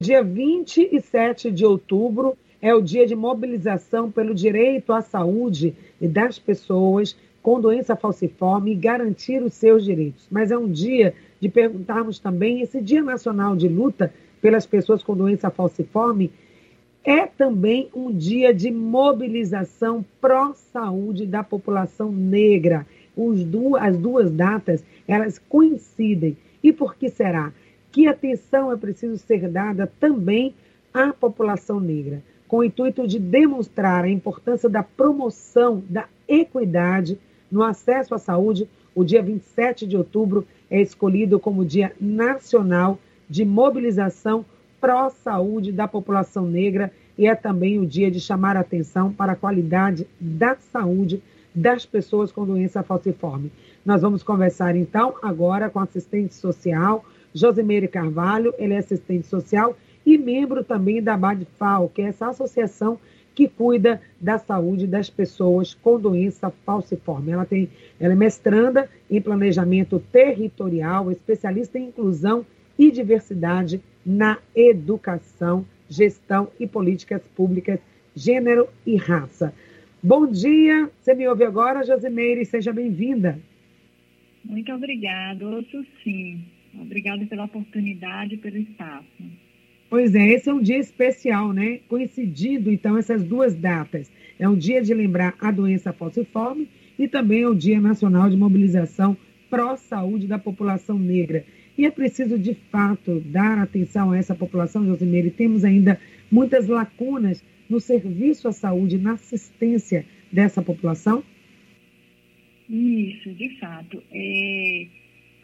Dia 0.00 0.22
27 0.22 1.50
de 1.50 1.66
outubro 1.66 2.38
é 2.62 2.72
o 2.72 2.80
dia 2.80 3.04
de 3.04 3.16
mobilização 3.16 4.12
pelo 4.12 4.32
direito 4.32 4.92
à 4.92 5.02
saúde 5.02 5.74
das 6.00 6.38
pessoas 6.38 7.16
com 7.42 7.60
doença 7.60 7.96
falciforme 7.96 8.70
e 8.70 8.76
garantir 8.76 9.42
os 9.42 9.54
seus 9.54 9.84
direitos. 9.84 10.24
Mas 10.30 10.52
é 10.52 10.56
um 10.56 10.70
dia 10.70 11.14
de 11.40 11.48
perguntarmos 11.48 12.20
também: 12.20 12.60
esse 12.60 12.80
Dia 12.80 13.02
Nacional 13.02 13.56
de 13.56 13.66
Luta 13.66 14.14
pelas 14.40 14.64
Pessoas 14.64 15.02
com 15.02 15.16
Doença 15.16 15.50
Falciforme 15.50 16.30
é 17.02 17.26
também 17.26 17.88
um 17.92 18.12
dia 18.12 18.54
de 18.54 18.70
mobilização 18.70 20.06
pró-saúde 20.20 21.26
da 21.26 21.42
população 21.42 22.12
negra. 22.12 22.86
as 23.80 23.98
duas 23.98 24.30
datas, 24.30 24.84
elas 25.08 25.40
coincidem. 25.48 26.36
E 26.62 26.72
por 26.72 26.94
que 26.94 27.08
será? 27.08 27.52
Que 27.90 28.06
atenção 28.06 28.72
é 28.72 28.76
preciso 28.76 29.18
ser 29.18 29.48
dada 29.48 29.90
também 29.98 30.54
à 30.92 31.12
população 31.12 31.80
negra, 31.80 32.22
com 32.46 32.58
o 32.58 32.64
intuito 32.64 33.06
de 33.06 33.18
demonstrar 33.18 34.04
a 34.04 34.08
importância 34.08 34.68
da 34.68 34.82
promoção 34.82 35.82
da 35.88 36.06
equidade 36.26 37.18
no 37.50 37.62
acesso 37.62 38.14
à 38.14 38.18
saúde. 38.18 38.68
O 38.94 39.04
dia 39.04 39.22
27 39.22 39.86
de 39.86 39.96
outubro 39.96 40.46
é 40.70 40.80
escolhido 40.80 41.38
como 41.38 41.64
Dia 41.64 41.92
Nacional 42.00 42.98
de 43.28 43.44
Mobilização 43.44 44.44
pró-saúde 44.80 45.72
da 45.72 45.88
população 45.88 46.46
negra 46.46 46.92
e 47.16 47.26
é 47.26 47.34
também 47.34 47.78
o 47.78 47.86
dia 47.86 48.10
de 48.10 48.20
chamar 48.20 48.56
a 48.56 48.60
atenção 48.60 49.12
para 49.12 49.32
a 49.32 49.36
qualidade 49.36 50.06
da 50.20 50.56
saúde 50.56 51.22
das 51.54 51.84
pessoas 51.84 52.30
com 52.30 52.46
doença 52.46 52.82
falciforme. 52.82 53.50
Nós 53.84 54.02
vamos 54.02 54.22
conversar 54.22 54.76
então 54.76 55.14
agora 55.20 55.68
com 55.68 55.80
assistente 55.80 56.34
social 56.34 57.04
Josimeire 57.38 57.88
Carvalho, 57.88 58.52
ele 58.58 58.74
é 58.74 58.78
assistente 58.78 59.26
social 59.26 59.76
e 60.04 60.18
membro 60.18 60.64
também 60.64 61.02
da 61.02 61.16
BADFAL, 61.16 61.88
que 61.90 62.02
é 62.02 62.06
essa 62.06 62.28
associação 62.28 62.98
que 63.34 63.46
cuida 63.46 64.00
da 64.20 64.36
saúde 64.36 64.86
das 64.86 65.08
pessoas 65.08 65.72
com 65.72 66.00
doença 66.00 66.50
falciforme. 66.66 67.30
Ela, 67.30 67.46
tem, 67.46 67.68
ela 68.00 68.12
é 68.12 68.16
mestranda 68.16 68.90
em 69.08 69.20
planejamento 69.20 70.02
territorial, 70.10 71.12
especialista 71.12 71.78
em 71.78 71.88
inclusão 71.88 72.44
e 72.76 72.90
diversidade 72.90 73.80
na 74.04 74.38
educação, 74.56 75.64
gestão 75.88 76.48
e 76.58 76.66
políticas 76.66 77.22
públicas, 77.36 77.78
gênero 78.16 78.66
e 78.84 78.96
raça. 78.96 79.54
Bom 80.02 80.26
dia, 80.26 80.90
você 81.00 81.14
me 81.14 81.28
ouve 81.28 81.44
agora, 81.44 81.84
Josimeire, 81.84 82.44
seja 82.44 82.72
bem-vinda. 82.72 83.38
Muito 84.44 84.72
obrigada, 84.72 85.46
ouço 85.46 85.84
sim. 86.02 86.44
Obrigada 86.74 87.24
pela 87.26 87.44
oportunidade 87.44 88.34
e 88.34 88.38
pelo 88.38 88.58
espaço. 88.58 89.06
Pois 89.90 90.14
é, 90.14 90.28
esse 90.28 90.50
é 90.50 90.52
um 90.52 90.60
dia 90.60 90.78
especial, 90.78 91.52
né? 91.52 91.80
Coincidindo, 91.88 92.70
então, 92.70 92.98
essas 92.98 93.24
duas 93.24 93.54
datas. 93.54 94.10
É 94.38 94.48
um 94.48 94.56
dia 94.56 94.82
de 94.82 94.92
lembrar 94.92 95.34
a 95.40 95.50
doença 95.50 95.92
falciforme 95.92 96.68
e 96.98 97.08
também 97.08 97.42
é 97.42 97.48
o 97.48 97.54
Dia 97.54 97.80
Nacional 97.80 98.28
de 98.28 98.36
Mobilização 98.36 99.16
pró-saúde 99.48 100.26
da 100.26 100.38
população 100.38 100.98
negra. 100.98 101.44
E 101.76 101.86
é 101.86 101.90
preciso, 101.90 102.38
de 102.38 102.54
fato, 102.54 103.20
dar 103.20 103.58
atenção 103.58 104.10
a 104.10 104.18
essa 104.18 104.34
população, 104.34 104.84
Josimeire. 104.84 105.30
Temos 105.30 105.64
ainda 105.64 105.98
muitas 106.30 106.66
lacunas 106.66 107.42
no 107.68 107.80
serviço 107.80 108.48
à 108.48 108.52
saúde, 108.52 108.98
na 108.98 109.12
assistência 109.12 110.04
dessa 110.30 110.60
população? 110.60 111.24
Isso, 112.68 113.32
de 113.32 113.58
fato. 113.58 114.02
É 114.12 114.86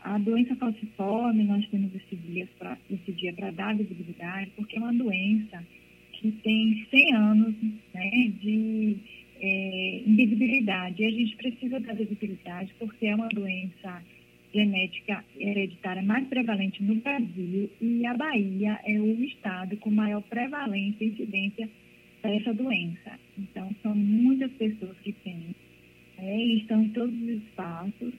a 0.04 0.18
doença 0.18 0.54
falciforme, 0.56 1.44
nós 1.44 1.66
temos 1.70 1.92
esse 1.94 2.14
dia 2.14 2.46
para 2.58 2.76
esse 2.90 3.10
dia 3.12 3.32
para 3.32 3.50
dar 3.50 3.74
visibilidade, 3.74 4.50
porque 4.54 4.76
é 4.76 4.78
uma 4.78 4.92
doença 4.92 5.64
que 6.12 6.30
tem 6.30 6.86
100 6.90 7.14
anos 7.14 7.54
né, 7.94 8.32
de 8.40 8.96
é, 9.40 10.02
invisibilidade. 10.06 11.02
E 11.02 11.06
a 11.06 11.10
gente 11.10 11.36
precisa 11.36 11.80
da 11.80 11.94
visibilidade 11.94 12.70
porque 12.78 13.06
é 13.06 13.14
uma 13.14 13.28
doença 13.28 14.02
genética 14.52 15.24
hereditária 15.38 16.02
mais 16.02 16.28
prevalente 16.28 16.82
no 16.82 16.96
Brasil 16.96 17.70
e 17.80 18.06
a 18.06 18.14
Bahia 18.14 18.78
é 18.84 19.00
o 19.00 19.24
estado 19.24 19.76
com 19.78 19.90
maior 19.90 20.22
prevalência 20.22 21.02
e 21.02 21.08
incidência 21.08 21.68
dessa 22.22 22.52
doença. 22.52 23.18
Então, 23.38 23.74
são 23.82 23.94
muitas 23.94 24.52
pessoas 24.52 24.96
que 25.02 25.12
têm 25.12 25.56
né, 26.18 26.44
e 26.44 26.58
estão 26.58 26.84
em 26.84 26.90
todos 26.90 27.14
os 27.14 27.42
espaços 27.42 28.14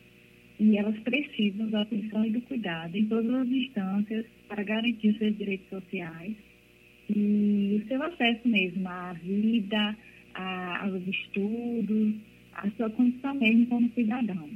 e 0.60 0.78
elas 0.78 0.98
precisam 1.00 1.70
da 1.70 1.82
atenção 1.82 2.26
e 2.26 2.32
do 2.32 2.42
cuidado 2.42 2.96
em 2.96 3.06
todas 3.06 3.34
as 3.34 3.48
instâncias 3.48 4.26
para 4.48 4.64
garantir 4.64 5.18
seus 5.18 5.38
direitos 5.38 5.68
sociais 5.70 6.34
e 7.10 7.82
o 7.84 7.88
seu 7.88 8.02
acesso 8.02 8.48
mesmo 8.48 8.88
à 8.88 9.14
vida, 9.14 9.96
aos 10.34 11.08
estudos, 11.08 12.16
à 12.54 12.70
sua 12.72 12.90
condição 12.90 13.36
mesmo 13.36 13.66
como 13.68 13.90
cidadão. 13.94 14.50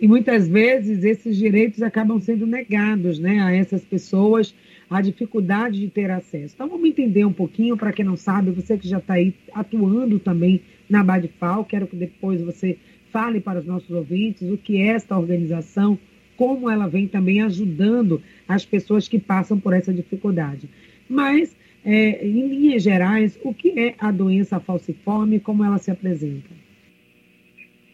E 0.00 0.08
muitas 0.08 0.48
vezes 0.48 1.04
esses 1.04 1.36
direitos 1.36 1.82
acabam 1.82 2.18
sendo 2.18 2.46
negados 2.46 3.18
né, 3.18 3.40
a 3.42 3.52
essas 3.52 3.84
pessoas, 3.84 4.54
a 4.88 5.02
dificuldade 5.02 5.78
de 5.78 5.88
ter 5.88 6.10
acesso. 6.10 6.54
Então 6.54 6.68
vamos 6.68 6.88
entender 6.88 7.24
um 7.26 7.32
pouquinho, 7.32 7.76
para 7.76 7.92
quem 7.92 8.04
não 8.04 8.16
sabe, 8.16 8.50
você 8.50 8.78
que 8.78 8.88
já 8.88 8.96
está 8.96 9.14
aí 9.14 9.34
atuando 9.52 10.18
também 10.18 10.62
na 10.88 11.04
Badfal, 11.04 11.66
quero 11.66 11.86
que 11.86 11.96
depois 11.96 12.40
você 12.40 12.78
fale 13.12 13.40
para 13.40 13.60
os 13.60 13.66
nossos 13.66 13.90
ouvintes 13.90 14.42
o 14.50 14.56
que 14.56 14.80
é 14.80 14.88
esta 14.88 15.18
organização, 15.18 15.98
como 16.36 16.70
ela 16.70 16.88
vem 16.88 17.06
também 17.06 17.42
ajudando 17.42 18.22
as 18.48 18.64
pessoas 18.64 19.06
que 19.06 19.18
passam 19.18 19.58
por 19.60 19.72
essa 19.72 19.92
dificuldade. 19.92 20.68
Mas, 21.08 21.56
é, 21.84 22.26
em 22.26 22.48
linhas 22.48 22.82
gerais, 22.82 23.38
o 23.44 23.52
que 23.52 23.78
é 23.78 23.94
a 23.98 24.10
doença 24.10 24.58
falciforme 24.60 25.36
e 25.36 25.40
como 25.40 25.64
ela 25.64 25.78
se 25.78 25.90
apresenta? 25.90 26.48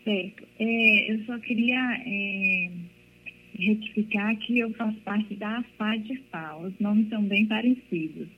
Certo. 0.04 0.44
É, 0.60 1.12
eu 1.12 1.24
só 1.24 1.38
queria 1.40 2.00
é, 2.06 2.70
retificar 3.58 4.36
que 4.36 4.58
eu 4.58 4.72
faço 4.74 4.96
parte 5.00 5.34
da 5.34 5.64
FADFAL. 5.76 6.62
Os 6.62 6.78
nomes 6.78 7.08
são 7.08 7.22
bem 7.24 7.46
parecidos. 7.46 8.28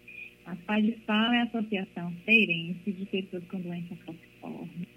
A 0.46 0.56
FADFAL 0.56 1.32
é 1.34 1.40
a 1.40 1.42
Associação 1.44 2.12
Feirense 2.24 2.92
de 2.92 3.04
Pessoas 3.04 3.44
com 3.44 3.60
Doença 3.60 3.94
Falciforme. 4.06 4.88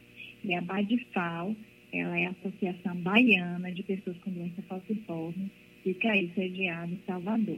E 0.46 0.56
a 0.56 0.62
BADFAL 0.62 1.56
ela 1.92 2.18
é 2.18 2.28
a 2.28 2.32
Associação 2.32 2.96
Baiana 2.98 3.72
de 3.72 3.84
Pessoas 3.84 4.18
com 4.20 4.32
Doença 4.32 4.62
Falciforme, 4.64 5.52
fica 5.84 6.10
aí 6.12 6.32
sediada 6.36 6.92
em 6.92 7.00
Salvador. 7.06 7.58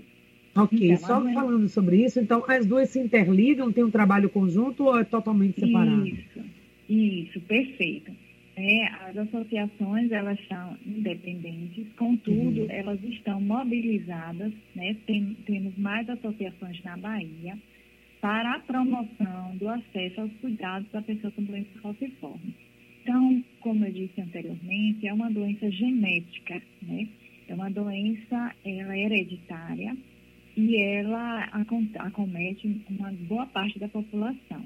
Ok, 0.56 0.92
então, 0.92 0.98
só 0.98 1.34
falando 1.34 1.68
sobre 1.68 2.04
isso, 2.06 2.20
então 2.20 2.44
as 2.48 2.66
duas 2.66 2.90
se 2.90 3.00
interligam, 3.00 3.72
tem 3.72 3.84
um 3.84 3.90
trabalho 3.90 4.30
conjunto 4.30 4.86
ou 4.86 5.00
é 5.00 5.04
totalmente 5.04 5.60
separado? 5.60 6.06
Isso, 6.06 6.40
isso, 6.88 7.42
perfeito. 7.42 8.12
É, 8.56 8.88
as 9.10 9.18
associações, 9.18 10.12
elas 10.12 10.38
são 10.48 10.78
independentes, 10.86 11.88
contudo, 11.98 12.62
uhum. 12.62 12.70
elas 12.70 13.04
estão 13.04 13.42
mobilizadas, 13.42 14.54
né? 14.76 14.96
Tem, 15.08 15.36
temos 15.46 15.76
mais 15.76 16.08
associações 16.08 16.84
na 16.84 16.96
Bahia 16.98 17.58
para 18.22 18.56
a 18.56 18.60
promoção 18.60 19.58
do 19.58 19.68
acesso 19.68 20.22
aos 20.22 20.32
cuidados 20.34 20.88
da 20.92 21.02
pessoa 21.02 21.32
com 21.32 21.44
doença 21.44 21.70
falciforme. 21.82 22.54
Então, 23.04 23.44
como 23.60 23.84
eu 23.84 23.92
disse 23.92 24.22
anteriormente, 24.22 25.06
é 25.06 25.14
uma 25.14 25.30
doença 25.30 25.70
genética, 25.70 26.62
né? 26.82 27.06
É 27.50 27.54
uma 27.54 27.70
doença, 27.70 28.56
ela 28.64 28.96
é 28.96 29.04
hereditária 29.04 29.96
e 30.56 30.78
ela 30.78 31.44
acomete 32.00 32.82
uma 32.90 33.12
boa 33.28 33.46
parte 33.48 33.78
da 33.78 33.90
população. 33.90 34.66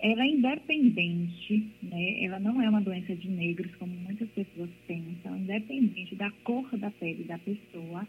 Ela 0.00 0.24
é 0.24 0.26
independente, 0.26 1.64
né? 1.80 2.24
Ela 2.24 2.40
não 2.40 2.60
é 2.60 2.68
uma 2.68 2.80
doença 2.80 3.14
de 3.14 3.28
negros, 3.28 3.72
como 3.76 3.92
muitas 3.92 4.28
pessoas 4.30 4.68
pensam, 4.88 5.36
independente 5.36 6.16
da 6.16 6.30
cor 6.42 6.68
da 6.76 6.90
pele 6.90 7.22
da 7.22 7.38
pessoa, 7.38 8.06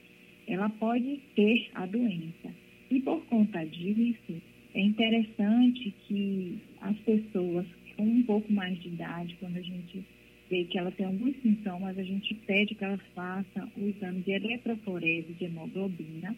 ela 0.47 0.69
pode 0.69 1.19
ter 1.35 1.69
a 1.75 1.85
doença. 1.85 2.51
E 2.89 2.99
por 3.01 3.23
conta 3.27 3.63
disso, 3.63 4.41
é 4.73 4.81
interessante 4.81 5.93
que 6.07 6.57
as 6.81 6.97
pessoas 6.97 7.67
com 7.97 8.03
um 8.03 8.23
pouco 8.23 8.51
mais 8.53 8.79
de 8.79 8.87
idade, 8.87 9.35
quando 9.39 9.57
a 9.57 9.61
gente 9.61 10.05
vê 10.49 10.63
que 10.65 10.77
ela 10.77 10.91
tem 10.91 11.05
alguns 11.05 11.35
sintomas, 11.41 11.97
a 11.97 12.03
gente 12.03 12.33
pede 12.45 12.75
que 12.75 12.83
ela 12.83 12.97
faça 13.13 13.67
o 13.75 13.87
exame 13.89 14.21
de 14.21 14.31
eletroforese 14.31 15.33
de 15.33 15.45
hemoglobina, 15.45 16.35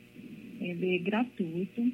ele 0.60 0.96
é 0.96 1.00
gratuito. 1.00 1.92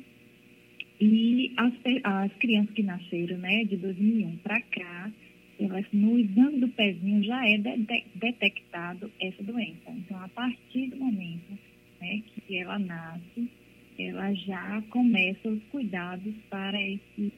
E 1.02 1.52
as, 1.58 1.74
as 2.04 2.34
crianças 2.36 2.74
que 2.74 2.84
nasceram 2.84 3.38
né, 3.38 3.66
de 3.66 3.76
2001 3.76 4.38
para 4.38 4.62
cá, 4.62 5.12
elas, 5.60 5.86
no 5.92 6.18
exame 6.18 6.60
do 6.60 6.70
pezinho 6.70 7.24
já 7.24 7.46
é 7.46 7.58
de, 7.58 7.78
de, 7.78 8.04
detectado 8.16 9.12
essa 9.20 9.44
doença. 9.44 9.90
Então, 9.90 10.18
a 10.24 10.30
partir 10.30 10.88
do 10.88 10.98
momento 10.98 11.58
né, 12.00 12.22
que 12.48 12.58
ela 12.58 12.80
nasce, 12.80 13.50
ela 13.98 14.34
já 14.34 14.82
começa 14.90 15.50
os 15.50 15.64
cuidados 15.66 16.34
para 16.50 16.82
esse, 16.82 17.32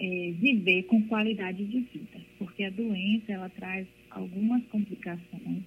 é, 0.00 0.32
viver 0.38 0.84
com 0.84 1.02
qualidade 1.04 1.64
de 1.64 1.80
vida, 1.80 2.20
porque 2.38 2.64
a 2.64 2.70
doença 2.70 3.32
ela 3.32 3.48
traz 3.50 3.86
algumas 4.10 4.62
complicações 4.66 5.62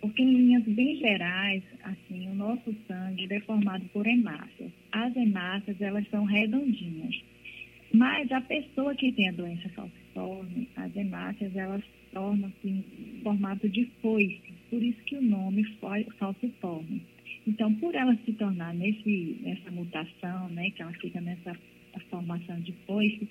Porque 0.00 0.22
em 0.22 0.36
linhas 0.36 0.64
bem 0.64 0.96
gerais, 0.96 1.62
assim, 1.82 2.28
o 2.28 2.34
nosso 2.34 2.74
sangue 2.86 3.26
é 3.30 3.40
formado 3.40 3.84
por 3.92 4.06
hemácias. 4.06 4.70
As 4.92 5.14
hemácias, 5.16 5.80
elas 5.80 6.08
são 6.10 6.24
redondinhas. 6.24 7.14
Mas 7.92 8.30
a 8.30 8.40
pessoa 8.40 8.94
que 8.94 9.12
tem 9.12 9.28
a 9.28 9.32
doença 9.32 9.68
falciforme, 9.70 10.68
as 10.76 10.94
hemácias, 10.94 11.56
elas 11.56 11.82
tornam-se 12.12 12.68
em 12.68 12.84
formato 13.22 13.68
de 13.68 13.86
foice. 14.02 14.40
Por 14.70 14.82
isso 14.82 15.02
que 15.04 15.16
o 15.16 15.22
nome 15.22 15.64
falciforme. 16.18 17.02
Então, 17.46 17.72
por 17.74 17.94
ela 17.94 18.16
se 18.24 18.32
tornar 18.32 18.74
nesse, 18.74 19.38
nessa 19.42 19.70
mutação, 19.70 20.48
né, 20.48 20.70
que 20.70 20.82
ela 20.82 20.92
fica 20.94 21.20
nessa 21.20 21.56
formação 22.10 22.58
de 22.60 22.72
foice, 22.86 23.28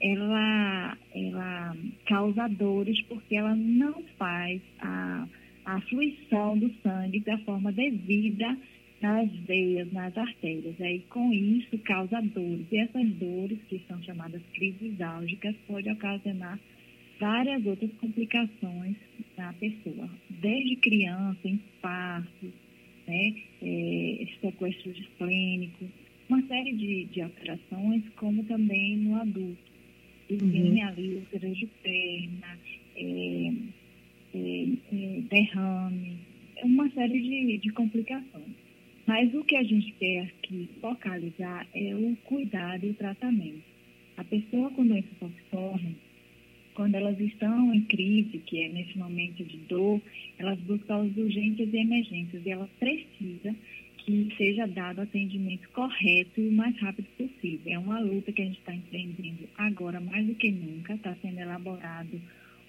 ela, 0.00 0.96
ela 1.14 1.76
causa 2.06 2.48
dores 2.48 3.00
porque 3.02 3.36
ela 3.36 3.54
não 3.54 4.02
faz 4.18 4.60
a, 4.80 5.26
a 5.64 5.80
fluição 5.82 6.58
do 6.58 6.70
sangue 6.82 7.20
da 7.20 7.38
forma 7.38 7.72
devida 7.72 8.56
nas 9.00 9.30
veias, 9.46 9.92
nas 9.92 10.16
artérias. 10.16 10.80
Aí, 10.80 11.00
com 11.08 11.32
isso, 11.32 11.76
causa 11.78 12.20
dores. 12.20 12.66
E 12.70 12.78
essas 12.78 13.08
dores, 13.14 13.58
que 13.68 13.80
são 13.88 14.02
chamadas 14.02 14.42
crises 14.54 15.00
álgicas, 15.00 15.54
podem 15.66 15.92
ocasionar 15.92 16.58
várias 17.18 17.64
outras 17.64 17.90
complicações 17.94 18.96
na 19.36 19.52
pessoa, 19.54 20.08
desde 20.28 20.76
criança, 20.76 21.48
infarto, 21.48 22.52
né, 23.06 23.34
é, 23.62 24.26
sequestro 24.40 24.90
esplênico, 24.90 25.84
uma 26.28 26.42
série 26.46 26.72
de, 26.72 27.04
de 27.06 27.20
alterações, 27.22 28.02
como 28.16 28.44
também 28.44 28.96
no 28.96 29.16
adulto. 29.16 29.74
E 30.28 30.34
uhum. 30.34 30.50
tem 30.50 30.82
ali 30.82 31.16
úteros 31.16 31.58
de 31.58 31.66
perna, 31.82 32.58
é, 32.96 33.52
é, 34.34 34.66
é, 34.92 35.20
derrame, 35.28 36.18
uma 36.62 36.88
série 36.90 37.20
de, 37.20 37.58
de 37.58 37.70
complicações. 37.70 38.64
Mas 39.06 39.34
o 39.34 39.44
que 39.44 39.54
a 39.56 39.62
gente 39.62 39.92
quer 39.92 40.22
aqui 40.22 40.68
focalizar 40.80 41.66
é 41.74 41.94
o 41.94 42.16
cuidado 42.24 42.86
e 42.86 42.90
o 42.90 42.94
tratamento. 42.94 43.62
A 44.16 44.24
pessoa 44.24 44.70
com 44.70 44.86
doença 44.86 45.08
falciforme, 45.20 45.96
quando 46.74 46.94
elas 46.94 47.18
estão 47.20 47.72
em 47.72 47.82
crise, 47.82 48.38
que 48.38 48.62
é 48.62 48.68
nesse 48.68 48.98
momento 48.98 49.44
de 49.44 49.56
dor, 49.68 50.00
elas 50.38 50.58
buscam 50.60 51.02
as 51.04 51.16
urgências 51.16 51.72
e 51.72 51.76
emergências. 51.76 52.44
E 52.44 52.50
ela 52.50 52.68
precisa 52.78 53.54
que 53.98 54.28
seja 54.36 54.66
dado 54.66 55.00
atendimento 55.00 55.68
correto 55.70 56.40
e 56.40 56.48
o 56.48 56.52
mais 56.52 56.76
rápido 56.78 57.06
possível. 57.16 57.72
É 57.72 57.78
uma 57.78 58.00
luta 58.00 58.32
que 58.32 58.42
a 58.42 58.44
gente 58.44 58.58
está 58.58 58.74
empreendendo 58.74 59.48
agora 59.56 60.00
mais 60.00 60.26
do 60.26 60.34
que 60.34 60.50
nunca, 60.50 60.94
está 60.94 61.14
sendo 61.22 61.38
elaborado 61.38 62.20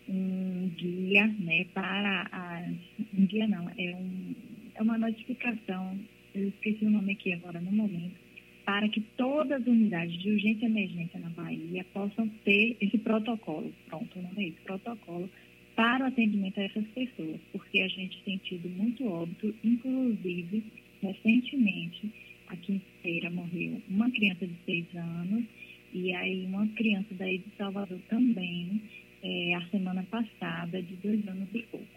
um 0.07 0.69
guia, 0.75 1.27
né, 1.39 1.65
para 1.73 2.27
as, 2.31 2.75
um 3.17 3.25
guia 3.25 3.47
não, 3.47 3.69
é, 3.77 3.95
um, 3.95 4.35
é 4.75 4.81
uma 4.81 4.97
notificação, 4.97 5.97
eu 6.33 6.49
esqueci 6.49 6.85
o 6.85 6.89
nome 6.89 7.13
aqui 7.13 7.33
agora 7.33 7.59
no 7.59 7.71
momento, 7.71 8.15
para 8.65 8.89
que 8.89 8.99
todas 9.15 9.61
as 9.61 9.67
unidades 9.67 10.17
de 10.19 10.31
urgência 10.31 10.65
e 10.65 10.69
emergência 10.69 11.19
na 11.19 11.29
Bahia 11.29 11.85
possam 11.93 12.27
ter 12.43 12.75
esse 12.81 12.97
protocolo, 12.97 13.71
pronto, 13.87 14.17
o 14.17 14.21
nome 14.23 14.43
é 14.43 14.47
esse, 14.49 14.61
protocolo, 14.61 15.29
para 15.75 16.05
o 16.05 16.07
atendimento 16.07 16.59
a 16.59 16.63
essas 16.63 16.85
pessoas, 16.87 17.39
porque 17.51 17.81
a 17.81 17.87
gente 17.87 18.19
tem 18.23 18.37
tido 18.39 18.67
muito 18.69 19.05
óbito, 19.07 19.53
inclusive, 19.63 20.63
recentemente, 21.01 22.09
aqui 22.47 22.73
em 22.73 22.81
Feira 23.03 23.29
morreu 23.29 23.81
uma 23.87 24.09
criança 24.09 24.47
de 24.47 24.55
seis 24.65 24.85
anos, 24.95 25.43
e 25.93 26.13
aí 26.13 26.45
uma 26.45 26.67
criança 26.69 27.07
daí 27.11 27.37
de 27.37 27.55
Salvador 27.57 27.99
também, 28.09 28.81
é, 29.21 29.55
a 29.55 29.61
semana 29.67 30.03
passada, 30.09 30.81
de 30.81 30.95
dois 30.95 31.27
anos 31.27 31.47
e 31.53 31.61
pouco. 31.63 31.94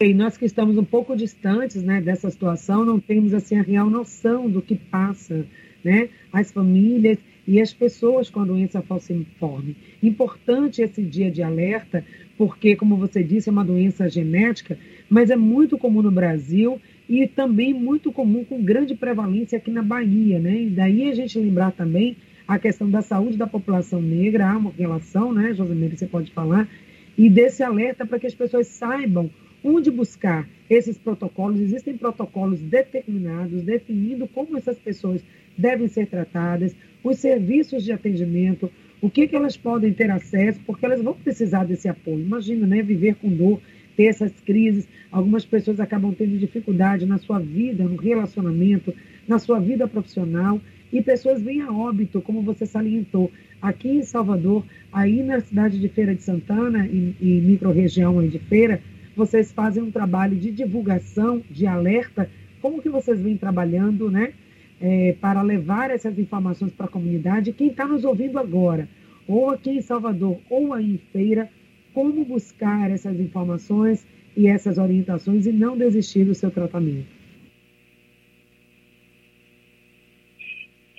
E 0.00 0.12
nós 0.12 0.36
que 0.36 0.44
estamos 0.44 0.76
um 0.76 0.84
pouco 0.84 1.16
distantes 1.16 1.80
né, 1.80 2.00
dessa 2.00 2.28
situação, 2.28 2.84
não 2.84 2.98
temos 2.98 3.32
assim 3.32 3.56
a 3.56 3.62
real 3.62 3.88
noção 3.88 4.50
do 4.50 4.60
que 4.60 4.74
passa, 4.74 5.46
né? 5.84 6.08
As 6.32 6.50
famílias 6.50 7.18
e 7.46 7.60
as 7.60 7.72
pessoas 7.72 8.28
com 8.28 8.40
a 8.40 8.44
doença 8.44 8.82
falciforme. 8.82 9.76
Importante 10.02 10.82
esse 10.82 11.00
dia 11.00 11.30
de 11.30 11.44
alerta, 11.44 12.04
porque, 12.36 12.74
como 12.74 12.96
você 12.96 13.22
disse, 13.22 13.48
é 13.48 13.52
uma 13.52 13.64
doença 13.64 14.08
genética, 14.08 14.76
mas 15.08 15.30
é 15.30 15.36
muito 15.36 15.78
comum 15.78 16.02
no 16.02 16.10
Brasil 16.10 16.80
e 17.08 17.28
também 17.28 17.72
muito 17.72 18.10
comum 18.10 18.44
com 18.44 18.64
grande 18.64 18.96
prevalência 18.96 19.58
aqui 19.58 19.70
na 19.70 19.82
Bahia, 19.82 20.40
né? 20.40 20.62
E 20.62 20.70
daí 20.70 21.08
a 21.08 21.14
gente 21.14 21.38
lembrar 21.38 21.70
também 21.70 22.16
a 22.48 22.58
questão 22.58 22.90
da 22.90 23.00
saúde 23.00 23.36
da 23.36 23.46
população 23.46 24.02
negra, 24.02 24.50
há 24.50 24.56
uma 24.56 24.72
relação, 24.76 25.32
né, 25.32 25.54
Josemeire, 25.54 25.96
você 25.96 26.06
pode 26.06 26.32
falar, 26.32 26.68
e 27.16 27.30
desse 27.30 27.62
alerta 27.62 28.04
para 28.04 28.18
que 28.18 28.26
as 28.26 28.34
pessoas 28.34 28.66
saibam 28.66 29.30
onde 29.64 29.90
buscar 29.90 30.46
esses 30.68 30.98
protocolos. 30.98 31.60
Existem 31.60 31.96
protocolos 31.96 32.60
determinados, 32.60 33.62
definindo 33.62 34.28
como 34.28 34.56
essas 34.56 34.78
pessoas 34.78 35.24
devem 35.56 35.88
ser 35.88 36.06
tratadas, 36.06 36.76
os 37.02 37.18
serviços 37.18 37.82
de 37.82 37.92
atendimento, 37.92 38.70
o 39.00 39.10
que, 39.10 39.26
que 39.26 39.36
elas 39.36 39.56
podem 39.56 39.92
ter 39.92 40.10
acesso, 40.10 40.60
porque 40.66 40.84
elas 40.84 41.02
vão 41.02 41.14
precisar 41.14 41.64
desse 41.64 41.88
apoio. 41.88 42.20
Imagina, 42.20 42.66
né, 42.66 42.82
viver 42.82 43.14
com 43.16 43.28
dor, 43.28 43.60
ter 43.96 44.04
essas 44.04 44.32
crises. 44.40 44.88
Algumas 45.10 45.44
pessoas 45.44 45.80
acabam 45.80 46.12
tendo 46.14 46.38
dificuldade 46.38 47.06
na 47.06 47.18
sua 47.18 47.38
vida, 47.38 47.84
no 47.84 47.96
relacionamento, 47.96 48.94
na 49.26 49.38
sua 49.38 49.58
vida 49.60 49.86
profissional, 49.86 50.60
e 50.92 51.02
pessoas 51.02 51.42
vêm 51.42 51.60
a 51.60 51.72
óbito, 51.72 52.20
como 52.20 52.42
você 52.42 52.66
salientou. 52.66 53.30
Aqui 53.60 53.88
em 53.88 54.02
Salvador, 54.02 54.64
aí 54.92 55.22
na 55.22 55.40
cidade 55.40 55.78
de 55.80 55.88
Feira 55.88 56.14
de 56.14 56.22
Santana 56.22 56.86
e, 56.86 57.40
microrregião 57.40 58.26
de 58.26 58.38
Feira, 58.38 58.80
vocês 59.16 59.52
fazem 59.52 59.82
um 59.82 59.90
trabalho 59.90 60.36
de 60.36 60.50
divulgação, 60.50 61.42
de 61.50 61.66
alerta. 61.66 62.30
Como 62.60 62.82
que 62.82 62.88
vocês 62.88 63.20
vêm 63.20 63.36
trabalhando, 63.36 64.10
né, 64.10 64.32
é, 64.80 65.16
para 65.20 65.42
levar 65.42 65.90
essas 65.90 66.18
informações 66.18 66.72
para 66.72 66.86
a 66.86 66.88
comunidade? 66.88 67.52
Quem 67.52 67.68
está 67.68 67.86
nos 67.86 68.04
ouvindo 68.04 68.38
agora, 68.38 68.88
ou 69.26 69.50
aqui 69.50 69.70
em 69.70 69.80
Salvador, 69.80 70.38
ou 70.50 70.72
aí 70.72 70.94
em 70.94 70.98
Feira, 71.12 71.50
como 71.92 72.24
buscar 72.24 72.90
essas 72.90 73.18
informações 73.20 74.06
e 74.36 74.46
essas 74.46 74.78
orientações 74.78 75.46
e 75.46 75.52
não 75.52 75.76
desistir 75.76 76.24
do 76.24 76.34
seu 76.34 76.50
tratamento? 76.50 77.24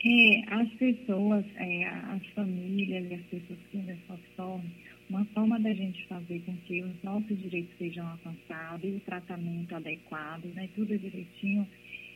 É, 0.08 0.54
as 0.54 0.70
pessoas, 0.74 1.44
é, 1.58 1.86
as 1.86 2.26
famílias 2.36 3.10
e 3.10 3.16
as 3.16 3.22
pessoas 3.24 3.60
que 3.72 3.82
falciforme, 4.08 4.72
uma 5.10 5.26
forma 5.26 5.60
da 5.60 5.74
gente 5.74 6.06
fazer 6.08 6.42
com 6.46 6.56
que 6.66 6.82
os 6.82 7.04
nossos 7.04 7.40
direitos 7.40 7.78
sejam 7.78 8.08
alcançados 8.08 8.84
e 8.84 8.96
o 8.96 9.00
tratamento 9.02 9.76
adequado, 9.76 10.46
né, 10.56 10.68
tudo 10.76 10.98
direitinho, 10.98 11.68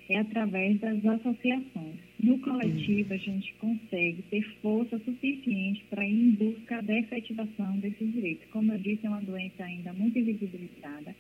é 0.10 0.18
através 0.18 0.80
das 0.80 1.06
associações. 1.06 1.96
No 2.22 2.40
coletivo, 2.40 3.14
a 3.14 3.18
gente 3.18 3.54
consegue 3.60 4.24
ter 4.24 4.42
força 4.62 4.98
suficiente 5.00 5.84
para 5.90 6.04
ir 6.04 6.14
em 6.14 6.32
busca 6.32 6.82
da 6.82 6.98
efetivação 6.98 7.78
desses 7.78 8.12
direitos. 8.12 8.50
Como 8.50 8.74
eu 8.74 8.80
disse, 8.80 9.06
é 9.06 9.10
uma 9.10 9.22
doença 9.22 9.64
ainda 9.64 9.94
muito 9.94 10.18
invisibilizada. 10.18 11.16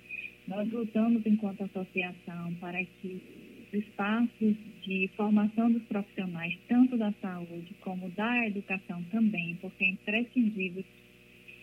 Nós 0.47 0.67
lutamos 0.71 1.23
enquanto 1.25 1.63
associação 1.63 2.55
para 2.55 2.83
que 2.83 3.21
os 3.67 3.73
espaços 3.79 4.55
de 4.81 5.07
formação 5.15 5.71
dos 5.71 5.83
profissionais, 5.83 6.57
tanto 6.67 6.97
da 6.97 7.11
saúde 7.21 7.75
como 7.81 8.09
da 8.09 8.47
educação 8.47 9.03
também, 9.11 9.55
porque 9.61 9.83
é 9.83 9.89
imprescindível 9.89 10.83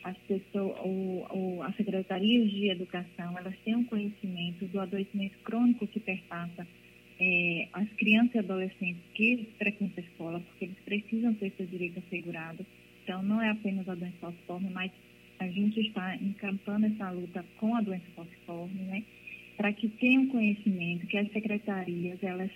as 0.06 0.16
pessoas, 0.18 0.78
ou, 0.84 1.26
ou 1.30 1.62
as 1.64 1.74
secretarias 1.74 2.48
de 2.48 2.70
educação, 2.70 3.36
elas 3.36 3.54
tenham 3.64 3.82
conhecimento 3.84 4.64
do 4.66 4.80
adoecimento 4.80 5.36
crônico 5.38 5.84
que 5.88 5.98
perpassa 5.98 6.64
é, 7.18 7.68
as 7.72 7.88
crianças 7.94 8.36
e 8.36 8.38
adolescentes 8.38 9.02
que 9.14 9.48
frequentam 9.58 10.04
a 10.04 10.06
escola, 10.06 10.40
porque 10.40 10.66
eles 10.66 10.78
precisam 10.84 11.34
ter 11.34 11.52
seu 11.56 11.66
direito 11.66 11.98
assegurado. 11.98 12.64
Então, 13.02 13.20
não 13.20 13.42
é 13.42 13.50
apenas 13.50 13.88
a 13.88 13.96
doença 13.96 14.16
falciforme, 14.20 14.70
mas 14.70 14.92
a 15.40 15.48
gente 15.48 15.80
está 15.80 16.14
encampando 16.16 16.86
essa 16.86 17.10
luta 17.10 17.44
com 17.58 17.74
a 17.74 17.80
doença 17.80 18.06
falciforme, 18.14 18.80
né? 18.82 19.02
Para 19.56 19.72
que 19.72 19.88
tenham 19.88 20.28
conhecimento, 20.28 21.06
que 21.08 21.16
as 21.16 21.32
secretarias, 21.32 22.22
elas 22.22 22.50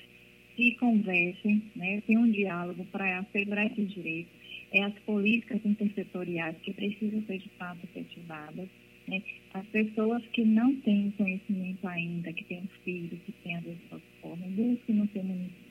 se 0.54 0.76
conversem, 0.76 1.64
né? 1.74 2.00
Tenham 2.06 2.22
um 2.22 2.30
diálogo 2.30 2.84
para 2.92 3.18
assegurar 3.18 3.66
esses 3.66 3.92
direitos 3.92 4.39
é 4.72 4.84
as 4.84 4.94
políticas 5.00 5.60
intersetoriais 5.64 6.56
que 6.62 6.72
precisam 6.72 7.22
ser 7.22 7.38
de 7.38 7.48
fato 7.50 7.78
efetivadas. 7.84 8.68
Né? 9.08 9.22
As 9.54 9.66
pessoas 9.66 10.24
que 10.28 10.44
não 10.44 10.74
têm 10.76 11.10
conhecimento 11.12 11.86
ainda, 11.86 12.32
que 12.32 12.44
têm 12.44 12.58
um 12.58 12.68
filho, 12.84 13.18
que 13.26 13.32
têm 13.32 13.56
a 13.56 13.60
doença 13.60 14.00
forma, 14.20 14.46
busquem 14.46 14.94
no 14.94 15.08
seu 15.08 15.24
município, 15.24 15.70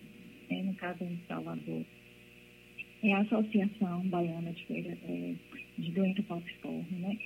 né? 0.50 0.64
no 0.64 0.74
caso 0.76 1.04
em 1.04 1.20
Salvador. 1.28 1.84
É 3.02 3.14
a 3.14 3.20
Associação 3.20 4.02
Baiana 4.08 4.52
de, 4.52 4.66
é, 4.70 5.36
de 5.78 5.92
Doença 5.92 6.22
Falciforme. 6.24 6.86
Né? 6.92 7.18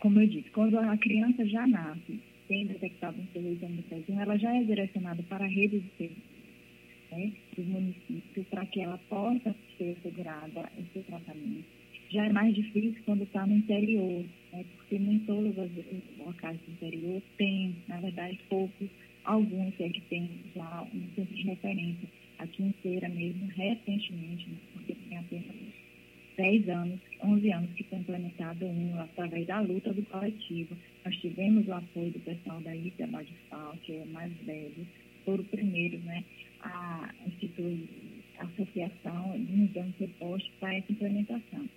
Como 0.00 0.20
eu 0.20 0.26
disse, 0.26 0.50
quando 0.50 0.76
a 0.76 0.96
criança 0.96 1.46
já 1.46 1.66
nasce, 1.66 2.18
tem 2.48 2.66
detectado 2.66 3.20
um 3.20 3.26
seu 3.32 3.52
exame 3.52 3.84
de 3.88 4.12
ela 4.12 4.36
já 4.36 4.52
é 4.56 4.64
direcionada 4.64 5.22
para 5.22 5.44
a 5.44 5.48
rede 5.48 5.78
de 5.78 5.88
serviços 5.96 6.29
né, 7.10 7.32
dos 7.56 7.66
municípios 7.66 8.46
para 8.48 8.66
que 8.66 8.80
ela 8.80 8.98
possa 9.08 9.54
ser 9.76 9.96
assegurada 9.98 10.70
esse 10.78 11.04
tratamento. 11.04 11.64
Já 12.10 12.26
é 12.26 12.32
mais 12.32 12.54
difícil 12.54 13.00
quando 13.04 13.22
está 13.22 13.46
no 13.46 13.56
interior, 13.56 14.24
né? 14.52 14.64
porque 14.76 14.98
nem 14.98 15.20
todos 15.20 15.56
os 15.56 16.18
locais 16.18 16.58
do 16.60 16.72
interior 16.72 17.22
têm, 17.38 17.76
na 17.86 18.00
verdade, 18.00 18.38
poucos, 18.48 18.88
alguns 19.24 19.72
é 19.78 19.88
que 19.88 20.00
têm 20.02 20.28
já 20.54 20.82
um 20.92 21.02
centro 21.14 21.34
de 21.34 21.42
referência. 21.42 22.08
Aqui 22.38 22.62
em 22.62 22.72
Feira 22.82 23.08
mesmo, 23.08 23.46
recentemente, 23.48 24.48
né? 24.48 24.56
porque 24.72 24.94
tem 24.94 25.18
apenas 25.18 25.56
10 26.36 26.68
anos, 26.70 26.98
11 27.22 27.52
anos 27.52 27.70
que 27.74 27.84
foi 27.84 27.98
implementado 27.98 28.64
um 28.64 28.98
através 28.98 29.46
da 29.46 29.60
luta 29.60 29.92
do 29.92 30.02
coletivo. 30.06 30.74
Nós 31.04 31.14
tivemos 31.18 31.68
o 31.68 31.72
apoio 31.74 32.10
do 32.10 32.20
pessoal 32.20 32.60
da 32.62 32.74
ITA 32.74 33.06
Badifal, 33.06 33.76
que 33.82 33.92
é 33.92 34.04
mais 34.06 34.32
velho, 34.44 34.86
foram 35.24 35.44
primeiros 35.44 36.00
né, 36.04 36.24
a 36.62 37.14
a 38.38 38.44
associação 38.44 39.38
nos 39.38 39.70
dando 39.70 39.94
suporte 39.98 40.50
para 40.58 40.74
essa 40.74 40.90
implementação. 40.90 41.68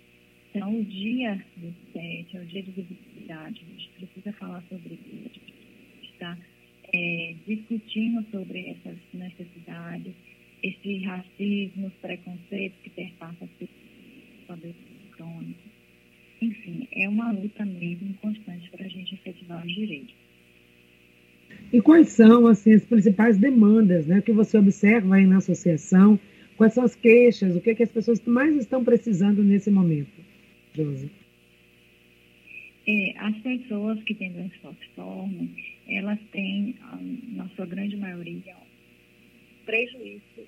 Então, 0.50 0.80
o 0.80 0.84
dia 0.84 1.44
do 1.56 1.74
SET, 1.92 2.36
é 2.36 2.40
o 2.40 2.46
dia 2.46 2.62
de 2.62 2.70
visibilidade, 2.70 3.60
a 3.60 3.70
gente 3.70 3.90
precisa 3.98 4.32
falar 4.34 4.62
sobre 4.68 4.94
isso, 4.94 5.40
a 5.40 6.00
gente 6.00 6.12
está 6.12 6.38
é, 6.94 7.34
discutindo 7.46 8.24
sobre 8.30 8.70
essas 8.70 8.96
necessidades, 9.12 10.14
esse 10.62 10.98
racismo, 10.98 11.88
os 11.88 11.92
preconceitos 11.94 12.78
que 12.82 12.90
perpassam 12.90 13.48
poder 14.46 14.74
crônico. 15.12 15.68
Enfim, 16.40 16.88
é 16.92 17.08
uma 17.08 17.32
luta 17.32 17.64
mesmo 17.64 18.14
constante 18.14 18.70
para 18.70 18.86
a 18.86 18.88
gente 18.88 19.14
efetivar 19.14 19.64
os 19.64 19.74
direitos. 19.74 20.14
E 21.74 21.82
quais 21.82 22.10
são 22.10 22.46
assim, 22.46 22.72
as 22.72 22.84
principais 22.84 23.36
demandas 23.36 24.06
né, 24.06 24.22
que 24.22 24.30
você 24.30 24.56
observa 24.56 25.16
aí 25.16 25.26
na 25.26 25.38
associação? 25.38 26.16
Quais 26.56 26.72
são 26.72 26.84
as 26.84 26.94
queixas? 26.94 27.56
O 27.56 27.60
que, 27.60 27.70
é 27.70 27.74
que 27.74 27.82
as 27.82 27.90
pessoas 27.90 28.24
mais 28.24 28.54
estão 28.54 28.84
precisando 28.84 29.42
nesse 29.42 29.72
momento, 29.72 30.24
Josi? 30.72 31.10
É, 32.86 33.18
as 33.18 33.36
pessoas 33.38 34.00
que 34.04 34.14
têm 34.14 34.30
doença 34.30 34.54
falciforme, 34.62 35.50
elas 35.88 36.20
têm, 36.30 36.76
na 37.32 37.48
sua 37.56 37.66
grande 37.66 37.96
maioria, 37.96 38.54
prejuízo 39.66 40.46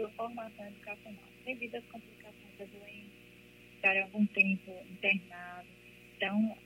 sua 0.00 0.10
formação 0.10 0.64
educacional, 0.64 1.24
devido 1.44 1.74
às 1.74 1.84
complicações 1.86 2.56
da 2.56 2.64
doença, 2.66 3.10
ficarem 3.74 4.02
algum 4.02 4.24
tempo 4.26 4.70
internado. 4.92 5.66
Então, 6.16 6.56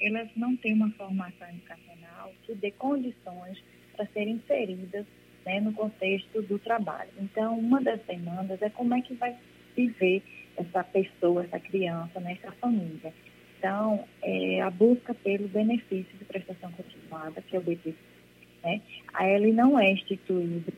elas 0.00 0.28
não 0.36 0.56
têm 0.56 0.74
uma 0.74 0.90
formação 0.92 1.48
educacional 1.48 2.32
que 2.44 2.54
dê 2.54 2.70
condições 2.72 3.62
para 3.96 4.06
serem 4.06 4.34
inseridas 4.34 5.06
né, 5.44 5.60
no 5.60 5.72
contexto 5.72 6.42
do 6.42 6.58
trabalho. 6.58 7.10
Então, 7.18 7.58
uma 7.58 7.80
das 7.80 8.00
demandas 8.02 8.60
é 8.62 8.70
como 8.70 8.94
é 8.94 9.00
que 9.00 9.14
vai 9.14 9.36
viver 9.76 10.22
essa 10.56 10.84
pessoa, 10.84 11.44
essa 11.44 11.58
criança, 11.58 12.20
né, 12.20 12.38
essa 12.40 12.52
família. 12.52 13.12
Então, 13.58 14.04
é, 14.22 14.60
a 14.60 14.70
busca 14.70 15.14
pelo 15.14 15.48
benefício 15.48 16.18
de 16.18 16.24
prestação 16.24 16.70
continuada, 16.72 17.40
que 17.42 17.56
é 17.56 17.58
o 17.58 17.62
BPC, 17.62 17.94
né, 18.62 18.80
ele 19.20 19.52
não 19.52 19.78
é 19.78 19.92
instituído 19.92 20.72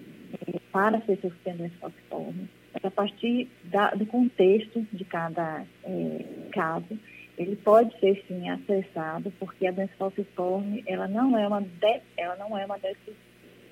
para 0.73 1.01
ser 1.03 1.19
suficiente 1.21 1.77
falciforme, 1.79 2.49
mas 2.73 2.85
a 2.85 2.91
partir 2.91 3.49
da, 3.65 3.91
do 3.91 4.05
contexto 4.07 4.87
de 4.93 5.05
cada 5.05 5.65
é, 5.85 6.25
caso, 6.53 6.99
ele 7.37 7.57
pode 7.57 7.99
ser 7.99 8.23
sim 8.29 8.49
acessado, 8.49 9.33
porque 9.39 9.67
a 9.67 9.73
doença 9.73 9.93
falciforme, 9.99 10.85
ela 10.87 11.09
não 11.09 11.37
é 11.37 11.47
uma 11.47 11.61
de, 11.61 12.01
ela 12.17 12.37
não 12.37 12.57
é 12.57 12.65
uma 12.65 12.79
dessas, 12.79 13.15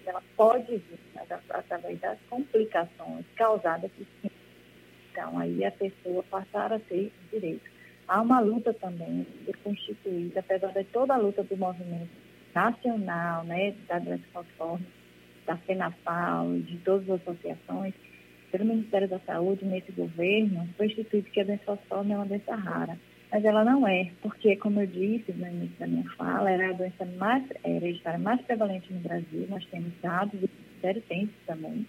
ela 0.04 0.22
pode 0.36 0.76
vir 0.76 0.98
através 1.48 2.00
das 2.00 2.18
complicações 2.28 3.24
causadas 3.36 3.90
por 3.92 4.30
Então, 5.10 5.38
aí 5.38 5.64
a 5.64 5.70
pessoa 5.70 6.24
passar 6.24 6.72
a 6.72 6.78
ter 6.80 7.12
direito. 7.30 7.70
Há 8.08 8.20
uma 8.20 8.40
luta 8.40 8.74
também 8.74 9.26
de 9.46 9.52
constituída, 9.52 10.40
apesar 10.40 10.72
de 10.72 10.84
toda 10.84 11.14
a 11.14 11.18
luta 11.18 11.44
do 11.44 11.56
movimento 11.56 12.10
nacional, 12.52 13.44
né, 13.44 13.74
da 13.86 13.98
doença 14.00 14.24
falciforme, 14.32 14.86
da 15.46 15.56
FENAFAL, 15.58 16.58
de 16.58 16.78
todas 16.78 17.08
as 17.08 17.20
associações, 17.20 17.94
pelo 18.50 18.64
Ministério 18.64 19.08
da 19.08 19.18
Saúde, 19.20 19.64
nesse 19.64 19.92
governo, 19.92 20.68
foi 20.76 20.86
instituído 20.86 21.30
que 21.30 21.40
a 21.40 21.44
doença 21.44 21.64
falciforme 21.64 22.12
é 22.12 22.16
uma 22.16 22.26
doença 22.26 22.54
rara. 22.54 22.98
Mas 23.32 23.46
ela 23.46 23.64
não 23.64 23.88
é, 23.88 24.10
porque, 24.20 24.56
como 24.56 24.82
eu 24.82 24.86
disse 24.86 25.32
no 25.32 25.46
início 25.46 25.78
da 25.78 25.86
minha 25.86 26.08
fala, 26.18 26.50
era 26.50 26.68
a 26.68 26.72
doença 26.74 27.06
mais 27.16 27.42
hereditária 27.64 28.18
mais 28.18 28.38
prevalente 28.42 28.92
no 28.92 29.00
Brasil. 29.00 29.46
Nós 29.48 29.64
temos 29.70 29.90
dados, 30.02 30.34
o 30.34 30.50
Ministério 30.60 31.02
tem 31.08 31.30
também. 31.46 31.86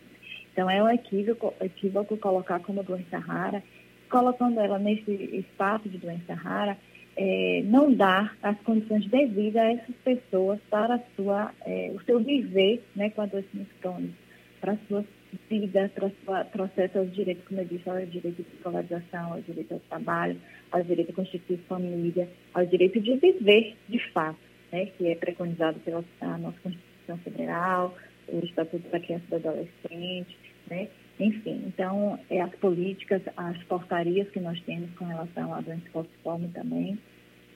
Então, 0.53 0.69
é 0.69 0.81
um 0.81 0.87
equívoco, 0.87 1.53
equívoco 1.59 2.15
colocar 2.15 2.61
como 2.61 2.81
doença 2.81 3.17
rara. 3.17 3.61
Colocando 4.09 4.57
ela 4.61 4.79
nesse 4.79 5.11
espaço 5.11 5.89
de 5.89 5.97
doença 5.97 6.33
rara, 6.33 6.77
é, 7.17 7.61
não 7.65 7.91
dar 7.91 8.37
as 8.41 8.57
condições 8.61 9.05
devidas 9.07 9.63
a 9.63 9.71
essas 9.71 9.95
pessoas 9.97 10.61
para 10.69 11.01
sua, 11.17 11.51
é, 11.65 11.91
o 11.93 12.01
seu 12.05 12.19
viver 12.19 12.81
né, 12.95 13.09
com 13.09 13.21
a 13.21 13.25
doença 13.25 13.49
crônica, 13.81 14.13
para 14.61 14.73
a 14.73 14.77
sua 14.87 15.03
vida, 15.49 15.91
para 15.93 16.07
o 16.07 16.45
processo 16.45 16.97
aos 16.99 17.13
direitos, 17.13 17.43
como 17.47 17.61
eu 17.61 17.65
disse, 17.65 17.89
ao 17.89 18.05
direito 18.05 18.43
de 18.43 18.55
escolarização, 18.55 19.33
ao 19.33 19.41
direito 19.41 19.73
ao 19.73 19.79
trabalho, 19.81 20.37
ao 20.71 20.83
direito 20.83 21.11
a 21.11 21.15
constituir 21.15 21.59
família, 21.67 22.27
ao 22.53 22.65
direito 22.65 22.99
de 22.99 23.15
viver 23.17 23.75
de 23.89 23.99
fato, 24.11 24.39
né, 24.71 24.87
que 24.97 25.07
é 25.07 25.15
preconizado 25.15 25.79
pela 25.79 26.03
nossa 26.37 26.57
Constituição 26.61 27.17
Federal, 27.19 27.95
o 28.27 28.39
Estatuto 28.39 28.89
da 28.89 28.99
Criança 28.99 29.25
e 29.27 29.29
do 29.29 29.35
Adolescente, 29.35 30.37
né, 30.69 30.87
enfim, 31.19 31.63
então, 31.67 32.19
é 32.29 32.41
as 32.41 32.53
políticas, 32.55 33.21
as 33.37 33.61
portarias 33.63 34.29
que 34.29 34.39
nós 34.39 34.59
temos 34.61 34.89
com 34.95 35.05
relação 35.05 35.53
à 35.53 35.61
doença 35.61 35.83
falciforme 35.91 36.47
também. 36.49 36.97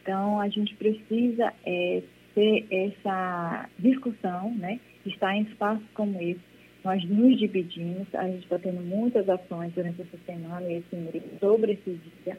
Então, 0.02 0.40
a 0.40 0.48
gente 0.48 0.76
precisa 0.76 1.52
é, 1.66 2.04
ter 2.36 2.66
essa 2.70 3.68
discussão, 3.80 4.54
né? 4.56 4.80
Estar 5.06 5.36
em 5.36 5.42
espaços 5.42 5.84
como 5.96 6.22
esse. 6.22 6.40
Nós 6.88 7.04
nos 7.04 7.38
dividimos, 7.38 8.08
a 8.16 8.24
gente 8.30 8.44
está 8.44 8.58
tendo 8.58 8.82
muitas 8.82 9.28
ações 9.28 9.74
durante 9.74 10.04
essa 10.04 10.18
semana 10.26 10.72
e 10.72 10.78
esse 10.78 10.96
mês 10.96 11.22
sobre 11.38 11.74
esse 11.74 12.00
dia, 12.24 12.38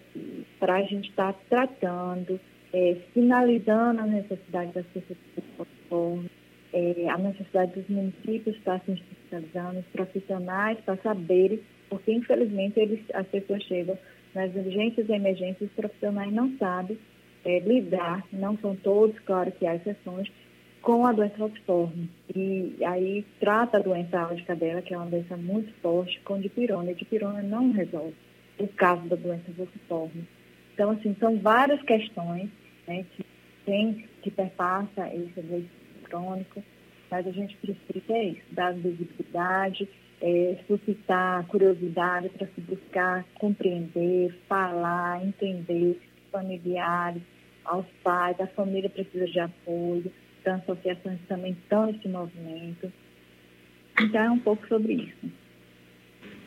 para 0.59 0.77
a 0.77 0.83
gente 0.85 1.11
estar 1.11 1.35
tá 1.35 1.39
tratando, 1.51 2.41
é, 2.73 2.97
finalizando 3.13 4.01
a 4.01 4.07
necessidade 4.07 4.73
das 4.73 4.87
pessoas 4.87 5.19
falciformes, 5.55 6.31
é, 6.73 7.11
a 7.11 7.19
necessidade 7.19 7.79
dos 7.79 7.87
municípios 7.91 8.57
estar 8.57 8.81
se 8.87 8.93
especializando, 8.93 9.81
os 9.81 9.87
profissionais 9.89 10.79
para 10.81 10.97
saberem, 10.97 11.61
porque 11.91 12.11
infelizmente 12.11 12.81
eles, 12.81 13.01
as 13.13 13.27
pessoas 13.27 13.63
chegam 13.65 13.99
nas 14.35 14.55
urgências 14.55 15.11
e 15.11 15.13
emergências, 15.13 15.69
os 15.69 15.77
profissionais 15.77 16.33
não 16.33 16.57
sabem 16.57 16.97
é, 17.45 17.59
lidar, 17.59 18.25
não 18.33 18.57
são 18.57 18.75
todos, 18.77 19.19
claro 19.27 19.53
que 19.53 19.67
há 19.67 19.75
exceções, 19.75 20.27
com 20.83 21.07
a 21.07 21.13
doença 21.13 21.37
falciforme. 21.37 22.09
E 22.35 22.77
aí 22.85 23.25
trata 23.41 23.79
a 23.79 23.83
doença 23.83 24.21
álgica 24.21 24.55
dela, 24.55 24.83
que 24.83 24.95
é 24.95 24.97
uma 24.97 25.07
doença 25.07 25.37
muito 25.37 25.73
forte, 25.81 26.21
com 26.21 26.41
dipirona. 26.41 26.91
E 26.91 26.95
dipirona 26.95 27.43
não 27.43 27.71
resolve 27.73 28.15
o 28.59 28.69
caso 28.69 29.03
da 29.09 29.17
doença 29.17 29.53
falciforme. 29.57 30.27
Então, 30.75 30.91
assim, 30.91 31.17
são 31.19 31.39
várias 31.39 31.83
questões 31.83 32.49
né, 32.87 33.05
que 33.17 33.25
tem, 33.65 34.07
que 34.23 34.31
perpassa 34.31 35.09
esse 35.15 35.41
doença 35.41 35.69
crônico, 36.05 36.63
mas 37.11 37.27
a 37.27 37.31
gente 37.31 37.57
precisa 37.57 38.13
é 38.13 38.25
isso, 38.25 38.43
dar 38.53 38.73
visibilidade, 38.75 39.89
é, 40.21 40.57
suscitar 40.67 41.47
curiosidade 41.47 42.29
para 42.31 42.47
se 42.47 42.61
buscar 42.61 43.25
compreender, 43.39 44.35
falar, 44.49 45.25
entender 45.25 46.01
familiares, 46.31 47.23
aos 47.65 47.87
pais, 48.03 48.41
a 48.41 48.47
família 48.47 48.89
precisa 48.89 49.27
de 49.27 49.39
apoio, 49.39 50.11
então 50.49 50.55
as 50.55 50.63
associações 50.63 51.19
também 51.29 51.53
estão 51.53 51.87
nesse 51.87 52.09
movimento. 52.09 52.91
Então 54.01 54.21
é 54.21 54.31
um 54.31 54.39
pouco 54.39 54.67
sobre 54.69 54.95
isso. 54.95 55.33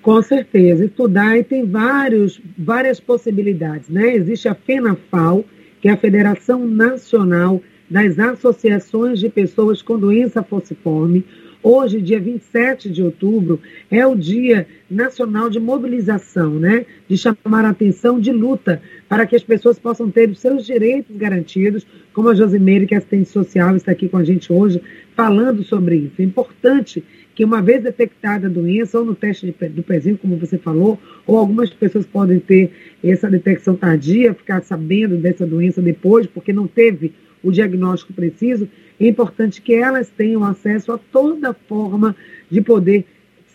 Com 0.02 0.22
certeza, 0.22 0.86
estudar 0.86 1.38
e 1.38 1.44
tem 1.44 1.66
vários, 1.66 2.42
várias 2.58 3.00
possibilidades, 3.00 3.88
né? 3.88 4.16
Existe 4.16 4.48
a 4.48 4.56
FENAFAL, 4.56 5.46
que 5.80 5.88
é 5.88 5.92
a 5.92 5.98
Federação 5.98 6.66
Nacional 6.66 7.62
das 7.90 8.18
associações 8.18 9.20
de 9.20 9.30
pessoas 9.30 9.82
com 9.82 10.00
doença 10.00 10.42
falciforme. 10.42 11.24
Hoje, 11.64 12.02
dia 12.02 12.20
27 12.20 12.90
de 12.90 13.04
outubro, 13.04 13.60
é 13.92 14.06
o 14.06 14.16
Dia 14.16 14.66
Nacional 14.90 15.48
de 15.48 15.60
Mobilização, 15.60 16.56
né? 16.56 16.88
De 17.08 17.16
chamar 17.16 17.66
a 17.66 17.70
atenção, 17.70 18.20
de 18.20 18.32
luta, 18.32 18.82
para 19.08 19.28
que 19.28 19.36
as 19.36 19.44
pessoas 19.44 19.78
possam 19.78 20.10
ter 20.10 20.28
os 20.30 20.40
seus 20.40 20.66
direitos 20.66 21.16
garantidos, 21.16 21.86
como 22.14 22.30
a 22.30 22.34
Josimeire, 22.34 22.88
que 22.88 22.96
é 22.96 22.98
assistente 22.98 23.30
social, 23.30 23.76
está 23.76 23.92
aqui 23.92 24.10
com 24.10 24.18
a 24.18 24.24
gente 24.24 24.52
hoje, 24.52 24.82
falando 25.16 25.64
sobre 25.64 25.98
isso. 25.98 26.16
É 26.20 26.24
importante 26.24 27.04
que, 27.36 27.46
uma 27.46 27.62
vez 27.62 27.84
detectada 27.84 28.48
a 28.48 28.50
doença, 28.50 28.98
ou 28.98 29.06
no 29.06 29.14
teste 29.14 29.46
de, 29.46 29.70
do 29.70 29.84
pezinho, 29.84 30.18
como 30.18 30.38
você 30.38 30.58
falou, 30.58 30.98
ou 31.28 31.38
algumas 31.38 31.70
pessoas 31.70 32.08
podem 32.08 32.40
ter 32.40 32.72
essa 33.04 33.30
detecção 33.30 33.76
tardia, 33.76 34.34
ficar 34.34 34.64
sabendo 34.64 35.16
dessa 35.16 35.46
doença 35.46 35.80
depois, 35.80 36.26
porque 36.26 36.52
não 36.52 36.66
teve 36.66 37.14
o 37.44 37.52
diagnóstico 37.52 38.14
preciso, 38.14 38.70
é 39.00 39.08
importante 39.08 39.62
que 39.62 39.74
elas 39.74 40.10
tenham 40.10 40.44
acesso 40.44 40.92
a 40.92 40.98
toda 40.98 41.54
forma 41.54 42.16
de 42.50 42.62
poder 42.62 43.06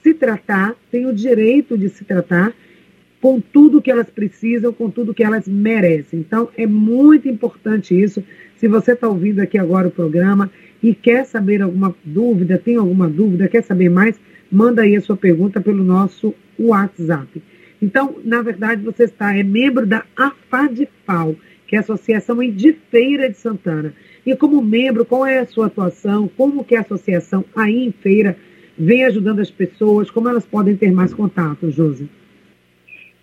se 0.03 0.15
tratar, 0.15 0.75
têm 0.91 1.07
o 1.07 1.15
direito 1.15 1.77
de 1.77 1.89
se 1.89 2.05
tratar 2.05 2.55
com 3.21 3.41
tudo 3.41 3.83
que 3.83 3.91
elas 3.91 4.09
precisam, 4.09 4.73
com 4.73 4.91
tudo 4.91 5.15
que 5.15 5.25
elas 5.25 5.49
merecem. 5.49 6.21
Então, 6.21 6.49
é 6.57 6.67
muito 6.67 7.29
importante 7.29 8.01
isso. 8.01 8.23
Se 8.57 8.69
você 8.69 8.93
está 8.93 9.09
ouvindo 9.09 9.41
aqui 9.41 9.59
agora 9.59 9.89
o 9.89 9.91
programa 9.91 10.51
e 10.83 10.95
quer 10.95 11.25
saber 11.25 11.63
alguma 11.63 11.95
dúvida, 12.05 12.59
tem 12.59 12.77
alguma 12.77 13.09
dúvida, 13.09 13.49
quer 13.49 13.63
saber 13.63 13.89
mais, 13.89 14.21
manda 14.51 14.83
aí 14.83 14.95
a 14.97 15.01
sua 15.01 15.17
pergunta 15.17 15.61
pelo 15.61 15.83
nosso 15.83 16.35
WhatsApp. 16.59 17.43
Então, 17.81 18.17
na 18.25 18.43
verdade, 18.43 18.83
você 18.83 19.05
está, 19.05 19.37
é 19.37 19.43
membro 19.43 19.87
da 19.87 20.05
AFADFAL, 20.17 21.37
que 21.67 21.75
é 21.75 21.79
a 21.79 21.83
Associação 21.83 22.39
de 22.51 22.73
Feira 22.73 23.29
de 23.29 23.37
Santana. 23.37 23.93
E 24.25 24.35
como 24.37 24.63
membro, 24.63 25.05
qual 25.05 25.27
é 25.27 25.39
a 25.39 25.47
sua 25.47 25.67
atuação? 25.67 26.29
Como 26.29 26.65
que 26.65 26.77
a 26.77 26.81
associação 26.81 27.45
aí 27.55 27.87
em 27.87 27.93
Feira 27.93 28.37
vem 28.79 29.05
ajudando 29.05 29.41
as 29.41 29.51
pessoas? 29.51 30.11
Como 30.11 30.29
elas 30.29 30.47
podem 30.47 30.77
ter 30.77 30.93
mais 30.93 31.13
contato, 31.13 31.71
Josi? 31.71 32.09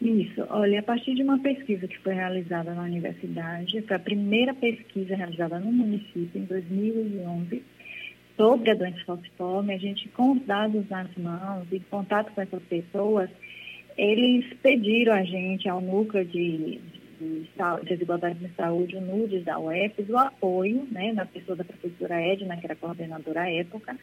Isso, 0.02 0.46
olha, 0.50 0.82
a 0.82 0.84
partir 0.84 1.16
de 1.16 1.24
uma 1.24 1.40
pesquisa 1.40 1.88
que 1.88 1.98
foi 2.00 2.14
realizada 2.14 2.74
na 2.74 2.84
universidade, 2.84 3.82
foi 3.82 3.96
a 3.96 4.00
primeira 4.00 4.54
pesquisa 4.54 5.16
realizada 5.16 5.60
no 5.60 5.72
município 5.72 6.30
em 6.36 6.44
2011 6.44 7.64
sobre 8.36 8.72
a 8.72 8.76
doença 8.76 9.00
falciforme, 9.06 9.74
a 9.74 9.78
gente, 9.78 10.10
com 10.10 10.34
os 10.34 10.42
dados 10.46 10.90
nas 10.90 11.08
mãos 11.16 11.66
e 11.72 11.80
contato 11.80 12.34
com 12.34 12.42
essas 12.42 12.62
pessoas, 12.64 13.30
eles 13.98 14.46
pediram 14.62 15.14
a 15.14 15.24
gente, 15.24 15.70
ao 15.70 15.80
núcleo 15.80 16.26
de, 16.26 16.80
de, 17.24 17.84
de 17.84 17.90
desigualdade 17.90 18.40
de 18.40 18.54
saúde, 18.56 18.96
o 18.96 19.02
NUDES 19.02 19.44
da 19.44 19.60
UEFES, 19.60 20.10
o 20.10 20.18
apoio, 20.18 20.88
né, 20.92 21.14
na 21.14 21.26
pessoa 21.26 21.56
da 21.56 21.64
professora 21.64 22.22
Edna, 22.22 22.58
que 22.58 22.66
era 22.66 22.76
coordenadora 22.76 23.42
à 23.42 23.52
época, 23.52 23.98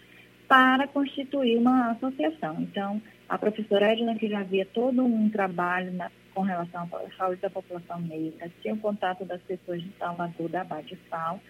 para 0.49 0.89
constituir 0.89 1.57
uma 1.59 1.93
associação. 1.93 2.57
Então, 2.61 3.01
a 3.29 3.39
professora 3.39 3.93
Edna, 3.93 4.17
que 4.17 4.29
já 4.29 4.41
havia 4.41 4.67
todo 4.67 5.05
um 5.05 5.29
trabalho 5.31 5.93
na, 5.93 6.11
com 6.35 6.43
relação 6.43 6.83
à 6.93 7.17
saúde 7.17 7.41
da 7.41 7.51
população 7.51 8.01
negra, 8.01 8.51
tinha 8.61 8.75
o 8.75 8.77
um 8.77 8.81
contato 8.81 9.25
das 9.25 9.41
pessoas 9.43 9.81
de 9.83 9.91
Salvador, 9.99 10.49
da 10.49 10.65
Badifal, 10.65 11.41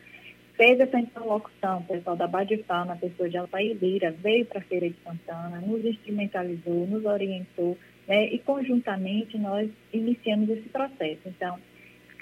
fez 0.54 0.78
essa 0.78 0.98
interlocução, 0.98 1.78
o 1.78 1.84
pessoal 1.84 2.16
da 2.16 2.26
Badifal, 2.26 2.84
na 2.84 2.96
pessoa 2.96 3.30
de 3.30 3.38
Altair 3.38 3.78
Lira, 3.80 4.10
veio 4.10 4.44
para 4.44 4.58
a 4.58 4.64
Feira 4.64 4.90
de 4.90 4.96
Santana, 5.02 5.62
nos 5.62 5.82
instrumentalizou, 5.82 6.86
nos 6.86 7.04
orientou, 7.06 7.78
né, 8.10 8.26
e 8.26 8.40
conjuntamente 8.40 9.38
nós 9.38 9.70
iniciamos 9.92 10.50
esse 10.50 10.68
processo. 10.68 11.20
Então, 11.26 11.56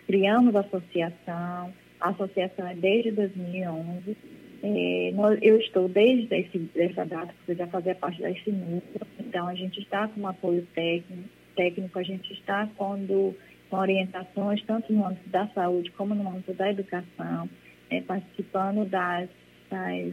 criamos 0.06 0.54
a 0.54 0.60
associação, 0.60 1.72
a 1.98 2.10
associação 2.10 2.66
é 2.68 2.74
desde 2.74 3.10
2011, 3.12 4.14
é, 4.62 5.12
nós, 5.14 5.38
eu 5.40 5.58
estou 5.58 5.88
desde 5.88 6.34
esse, 6.34 6.70
essa 6.76 7.06
data, 7.06 7.32
porque 7.38 7.54
já 7.54 7.66
fazia 7.68 7.94
parte 7.94 8.20
desse 8.20 8.50
núcleo, 8.52 9.06
então 9.18 9.48
a 9.48 9.54
gente 9.54 9.80
está 9.80 10.06
com 10.08 10.20
um 10.20 10.28
apoio 10.28 10.66
técnico, 10.74 11.26
técnico 11.56 11.98
a 11.98 12.02
gente 12.02 12.34
está 12.34 12.68
quando, 12.76 13.34
com 13.70 13.76
orientações 13.78 14.62
tanto 14.66 14.92
no 14.92 15.06
âmbito 15.06 15.30
da 15.30 15.46
saúde 15.48 15.90
como 15.92 16.14
no 16.14 16.28
âmbito 16.28 16.52
da 16.52 16.70
educação, 16.70 17.48
é, 17.88 18.02
participando 18.02 18.84
das, 18.84 19.30
das, 19.70 20.12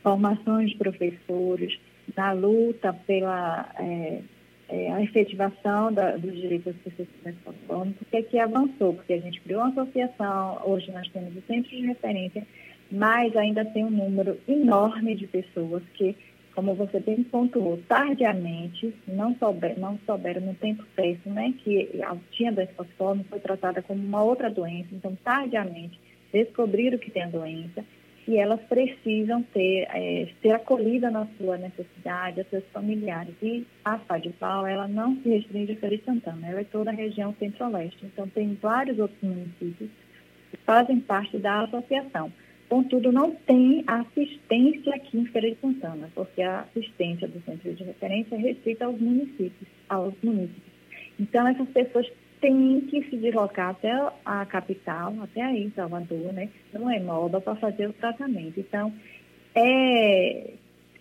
formações 0.00 0.70
de 0.70 0.76
professores, 0.76 1.76
na 2.16 2.30
luta 2.30 2.92
pela 2.92 3.68
é, 3.80 4.20
é, 4.68 4.92
a 4.92 5.02
efetivação 5.02 5.92
da, 5.92 6.16
dos 6.16 6.34
direitos 6.34 6.74
das 6.74 6.82
pessoas 6.82 7.08
com 7.08 7.32
transtorno, 7.32 7.92
porque 7.94 8.16
aqui 8.16 8.38
avançou, 8.38 8.94
porque 8.94 9.14
a 9.14 9.20
gente 9.20 9.40
criou 9.40 9.62
uma 9.62 9.70
associação, 9.70 10.60
hoje 10.64 10.90
nós 10.92 11.08
temos 11.08 11.34
o 11.36 11.42
centro 11.46 11.70
de 11.70 11.86
referência 11.86 12.46
mas 12.90 13.36
ainda 13.36 13.64
tem 13.64 13.84
um 13.84 13.90
número 13.90 14.38
enorme 14.48 15.14
de 15.14 15.26
pessoas 15.26 15.82
que, 15.94 16.16
como 16.54 16.74
você 16.74 16.98
bem 17.00 17.22
pontuou, 17.22 17.78
tardiamente, 17.88 18.94
não, 19.06 19.34
souber, 19.36 19.78
não 19.78 19.98
souberam 20.06 20.40
no 20.40 20.54
tempo 20.54 20.84
certo, 20.94 21.28
né, 21.28 21.54
que 21.58 21.90
tinha 22.32 22.52
doença 22.52 22.72
falciforme, 22.72 23.24
foi 23.24 23.40
tratada 23.40 23.82
como 23.82 24.02
uma 24.02 24.22
outra 24.22 24.50
doença, 24.50 24.88
então 24.92 25.16
tardiamente 25.22 25.98
descobriram 26.32 26.98
que 26.98 27.10
tem 27.10 27.22
a 27.22 27.28
doença 27.28 27.84
e 28.28 28.36
elas 28.36 28.60
precisam 28.64 29.42
ter, 29.42 29.88
é, 29.90 30.28
ser 30.42 30.50
acolhidas 30.50 31.10
na 31.10 31.26
sua 31.38 31.56
necessidade, 31.56 32.42
as 32.42 32.50
seus 32.50 32.64
familiares. 32.74 33.34
E 33.40 33.66
a 33.82 33.98
FADPAL, 34.00 34.66
ela 34.66 34.86
não 34.86 35.16
se 35.22 35.30
restringe 35.30 35.72
a 35.72 35.76
Feira 35.76 35.98
Santana, 36.04 36.46
ela 36.46 36.60
é 36.60 36.64
toda 36.64 36.90
a 36.90 36.94
região 36.94 37.34
centro-oeste. 37.38 38.04
Então, 38.04 38.28
tem 38.28 38.52
vários 38.60 38.98
outros 38.98 39.18
municípios 39.22 39.88
que 40.50 40.58
fazem 40.58 41.00
parte 41.00 41.38
da 41.38 41.62
associação. 41.62 42.30
Contudo, 42.68 43.10
não 43.10 43.30
tem 43.30 43.82
assistência 43.86 44.94
aqui 44.94 45.18
em 45.18 45.24
Feira 45.24 45.50
de 45.50 45.56
Santana, 45.58 46.10
porque 46.14 46.42
a 46.42 46.60
assistência 46.60 47.26
do 47.26 47.40
centro 47.46 47.72
de 47.72 47.82
referência 47.82 48.34
é 48.34 48.38
restrita 48.38 48.84
aos 48.84 49.00
municípios, 49.00 49.70
aos 49.88 50.12
municípios. 50.22 50.68
Então, 51.18 51.48
essas 51.48 51.68
pessoas 51.70 52.06
têm 52.40 52.80
que 52.82 53.02
se 53.08 53.16
deslocar 53.16 53.70
até 53.70 53.92
a 54.24 54.44
capital, 54.46 55.14
até 55.22 55.42
aí 55.42 55.70
Salvador, 55.74 56.32
né? 56.32 56.48
Não 56.72 56.90
é 56.90 57.00
moda 57.00 57.40
para 57.40 57.56
fazer 57.56 57.88
o 57.88 57.92
tratamento. 57.92 58.58
Então, 58.58 58.92
é, 59.54 60.50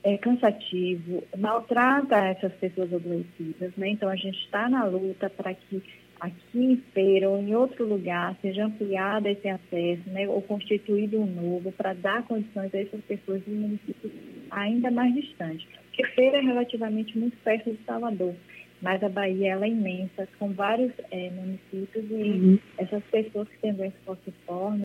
é 0.03 0.17
cansativo, 0.17 1.23
maltrata 1.37 2.15
essas 2.17 2.53
pessoas 2.53 2.93
adoecidas, 2.93 3.75
né? 3.75 3.89
Então, 3.89 4.09
a 4.09 4.15
gente 4.15 4.37
está 4.39 4.69
na 4.69 4.85
luta 4.85 5.29
para 5.29 5.53
que 5.53 5.81
aqui 6.19 6.59
em 6.63 6.77
Feira 6.93 7.29
ou 7.29 7.39
em 7.39 7.55
outro 7.55 7.85
lugar 7.85 8.35
seja 8.41 8.65
ampliado 8.65 9.27
esse 9.27 9.47
acesso, 9.47 10.01
né, 10.07 10.27
ou 10.27 10.41
constituído 10.41 11.19
um 11.19 11.25
novo 11.25 11.71
para 11.71 11.93
dar 11.93 12.23
condições 12.23 12.73
a 12.73 12.79
essas 12.79 13.01
pessoas 13.01 13.43
de 13.45 13.51
municípios 13.51 14.11
ainda 14.49 14.89
mais 14.91 15.13
distantes. 15.13 15.67
Porque 15.87 16.05
Feira 16.15 16.37
é 16.37 16.41
relativamente 16.41 17.17
muito 17.17 17.37
perto 17.43 17.71
de 17.71 17.79
Salvador, 17.85 18.33
mas 18.81 19.01
a 19.03 19.09
Bahia 19.09 19.53
ela 19.53 19.65
é 19.65 19.69
imensa, 19.69 20.27
com 20.37 20.51
vários 20.53 20.91
é, 21.11 21.29
municípios 21.31 22.05
e 22.09 22.13
uhum. 22.13 22.59
essas 22.77 23.03
pessoas 23.11 23.47
que 23.47 23.57
têm 23.59 23.73
doença 23.73 23.95
falciforme 24.05 24.83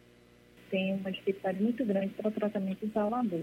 têm 0.71 0.95
uma 0.95 1.13
dificuldade 1.13 1.63
muito 1.63 1.85
grande 1.85 2.09
para 2.17 2.29
o 2.29 2.33
tratamento 2.33 2.85
em 2.85 2.91
Salvador. 2.91 3.43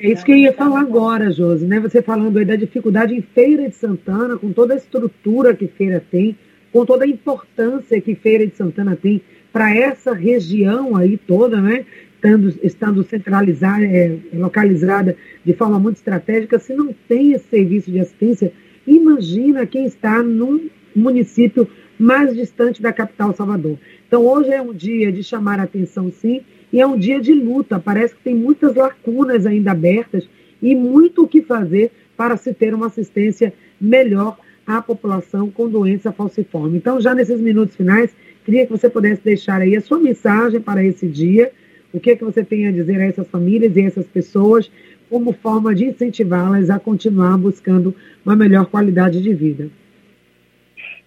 É 0.00 0.12
isso 0.12 0.24
que 0.24 0.30
eu 0.30 0.36
ia 0.36 0.52
falar 0.52 0.80
agora, 0.80 1.32
Josi, 1.32 1.66
né? 1.66 1.80
Você 1.80 2.00
falando 2.00 2.38
aí 2.38 2.44
da 2.44 2.54
dificuldade 2.54 3.14
em 3.14 3.22
Feira 3.22 3.68
de 3.68 3.74
Santana, 3.74 4.38
com 4.38 4.52
toda 4.52 4.74
a 4.74 4.76
estrutura 4.76 5.56
que 5.56 5.66
Feira 5.66 6.00
tem, 6.08 6.36
com 6.70 6.86
toda 6.86 7.04
a 7.04 7.08
importância 7.08 8.00
que 8.00 8.14
Feira 8.14 8.46
de 8.46 8.54
Santana 8.54 8.94
tem 8.94 9.20
para 9.52 9.74
essa 9.74 10.12
região 10.12 10.94
aí 10.94 11.16
toda, 11.16 11.60
né? 11.60 11.84
Estando, 12.14 12.54
estando 12.62 13.02
centralizada, 13.02 13.84
é, 13.84 14.18
localizada 14.34 15.16
de 15.44 15.52
forma 15.54 15.80
muito 15.80 15.96
estratégica, 15.96 16.58
se 16.58 16.74
não 16.74 16.92
tem 17.08 17.32
esse 17.32 17.48
serviço 17.48 17.90
de 17.90 17.98
assistência, 17.98 18.52
imagina 18.96 19.66
quem 19.66 19.84
está 19.86 20.22
num 20.22 20.68
município 20.94 21.68
mais 21.98 22.34
distante 22.34 22.80
da 22.80 22.92
capital 22.92 23.34
Salvador. 23.34 23.78
Então, 24.06 24.24
hoje 24.24 24.50
é 24.50 24.62
um 24.62 24.72
dia 24.72 25.10
de 25.10 25.22
chamar 25.22 25.58
a 25.60 25.64
atenção, 25.64 26.10
sim, 26.10 26.42
e 26.72 26.80
é 26.80 26.86
um 26.86 26.98
dia 26.98 27.20
de 27.20 27.34
luta. 27.34 27.78
Parece 27.78 28.14
que 28.14 28.22
tem 28.22 28.34
muitas 28.34 28.74
lacunas 28.74 29.46
ainda 29.46 29.72
abertas 29.72 30.28
e 30.62 30.74
muito 30.74 31.24
o 31.24 31.28
que 31.28 31.42
fazer 31.42 31.90
para 32.16 32.36
se 32.36 32.52
ter 32.52 32.74
uma 32.74 32.86
assistência 32.86 33.52
melhor 33.80 34.38
à 34.66 34.82
população 34.82 35.50
com 35.50 35.68
doença 35.68 36.12
falciforme. 36.12 36.78
Então, 36.78 37.00
já 37.00 37.14
nesses 37.14 37.40
minutos 37.40 37.76
finais, 37.76 38.14
queria 38.44 38.66
que 38.66 38.72
você 38.72 38.88
pudesse 38.88 39.22
deixar 39.22 39.60
aí 39.60 39.76
a 39.76 39.80
sua 39.80 39.98
mensagem 39.98 40.60
para 40.60 40.84
esse 40.84 41.06
dia, 41.06 41.50
o 41.92 41.98
que 41.98 42.10
é 42.10 42.16
que 42.16 42.24
você 42.24 42.44
tem 42.44 42.66
a 42.66 42.72
dizer 42.72 43.00
a 43.00 43.06
essas 43.06 43.28
famílias 43.28 43.74
e 43.76 43.80
a 43.80 43.84
essas 43.84 44.06
pessoas, 44.06 44.70
como 45.08 45.32
forma 45.32 45.74
de 45.74 45.86
incentivá-las 45.86 46.70
a 46.70 46.78
continuar 46.78 47.36
buscando 47.38 47.94
uma 48.24 48.36
melhor 48.36 48.66
qualidade 48.66 49.22
de 49.22 49.34
vida. 49.34 49.70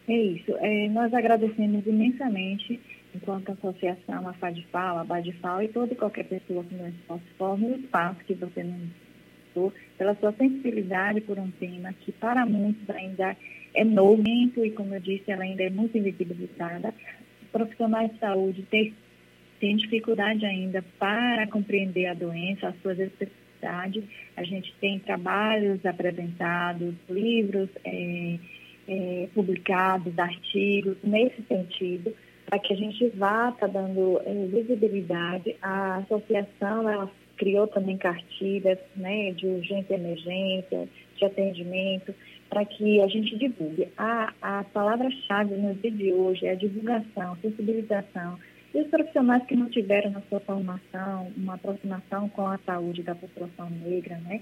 É 0.07 0.17
isso. 0.17 0.53
É, 0.59 0.89
nós 0.89 1.13
agradecemos 1.13 1.85
imensamente, 1.85 2.79
enquanto 3.15 3.51
associação, 3.51 4.27
a 4.27 4.33
FADFAL, 4.33 4.99
a 4.99 5.03
BADFAL 5.03 5.63
e 5.63 5.67
toda 5.67 5.93
e 5.93 5.95
qualquer 5.95 6.25
pessoa 6.25 6.63
com 6.63 6.75
doença 6.75 6.97
falciforme, 7.07 7.65
o 7.67 7.75
espaço 7.75 8.19
que 8.25 8.33
você 8.33 8.63
nos 8.63 8.89
pela 9.97 10.15
sua 10.15 10.31
sensibilidade 10.33 11.21
por 11.21 11.37
um 11.37 11.51
tema 11.51 11.93
que 11.93 12.11
para 12.11 12.45
muitos 12.45 12.89
ainda 12.89 13.35
é 13.73 13.83
novo 13.83 14.23
e, 14.25 14.71
como 14.71 14.95
eu 14.95 14.99
disse, 14.99 15.29
ela 15.31 15.43
ainda 15.43 15.63
é 15.63 15.69
muito 15.69 15.97
invisibilizada. 15.97 16.93
Profissionais 17.51 18.11
de 18.11 18.19
saúde 18.19 18.63
têm, 18.63 18.93
têm 19.59 19.75
dificuldade 19.75 20.45
ainda 20.45 20.83
para 20.97 21.47
compreender 21.47 22.07
a 22.07 22.13
doença, 22.13 22.69
as 22.69 22.81
suas 22.81 22.99
especificidades. 22.99 23.40
A 23.67 24.43
gente 24.43 24.73
tem 24.79 24.99
trabalhos 24.99 25.85
apresentados, 25.85 26.93
livros 27.09 27.69
é, 27.85 28.37
é, 28.87 29.29
publicados, 29.33 30.17
artigos 30.17 30.97
nesse 31.03 31.41
sentido, 31.43 32.13
para 32.45 32.59
que 32.59 32.73
a 32.73 32.77
gente 32.77 33.07
vá 33.15 33.51
tá 33.51 33.67
dando 33.67 34.21
é, 34.25 34.45
visibilidade. 34.47 35.55
A 35.61 35.97
associação, 35.97 36.89
ela 36.89 37.11
criou 37.37 37.67
também 37.67 37.97
cartilhas 37.97 38.77
né, 38.95 39.31
de 39.31 39.47
urgência 39.47 39.93
e 39.93 39.99
emergência, 39.99 40.87
de 41.15 41.25
atendimento, 41.25 42.13
para 42.49 42.65
que 42.65 43.01
a 43.01 43.07
gente 43.07 43.37
divulgue. 43.37 43.87
A, 43.97 44.33
a 44.41 44.63
palavra-chave 44.65 45.55
no 45.55 45.73
dia 45.75 45.91
de 45.91 46.11
hoje 46.11 46.45
é 46.45 46.51
a 46.51 46.55
divulgação, 46.55 47.37
sensibilização. 47.41 48.37
E 48.73 48.81
os 48.81 48.87
profissionais 48.87 49.45
que 49.45 49.55
não 49.55 49.69
tiveram 49.69 50.11
na 50.11 50.21
sua 50.29 50.39
formação 50.39 51.31
uma 51.35 51.55
aproximação 51.55 52.29
com 52.29 52.47
a 52.47 52.57
saúde 52.65 53.03
da 53.03 53.13
população 53.13 53.69
negra, 53.69 54.17
né, 54.19 54.41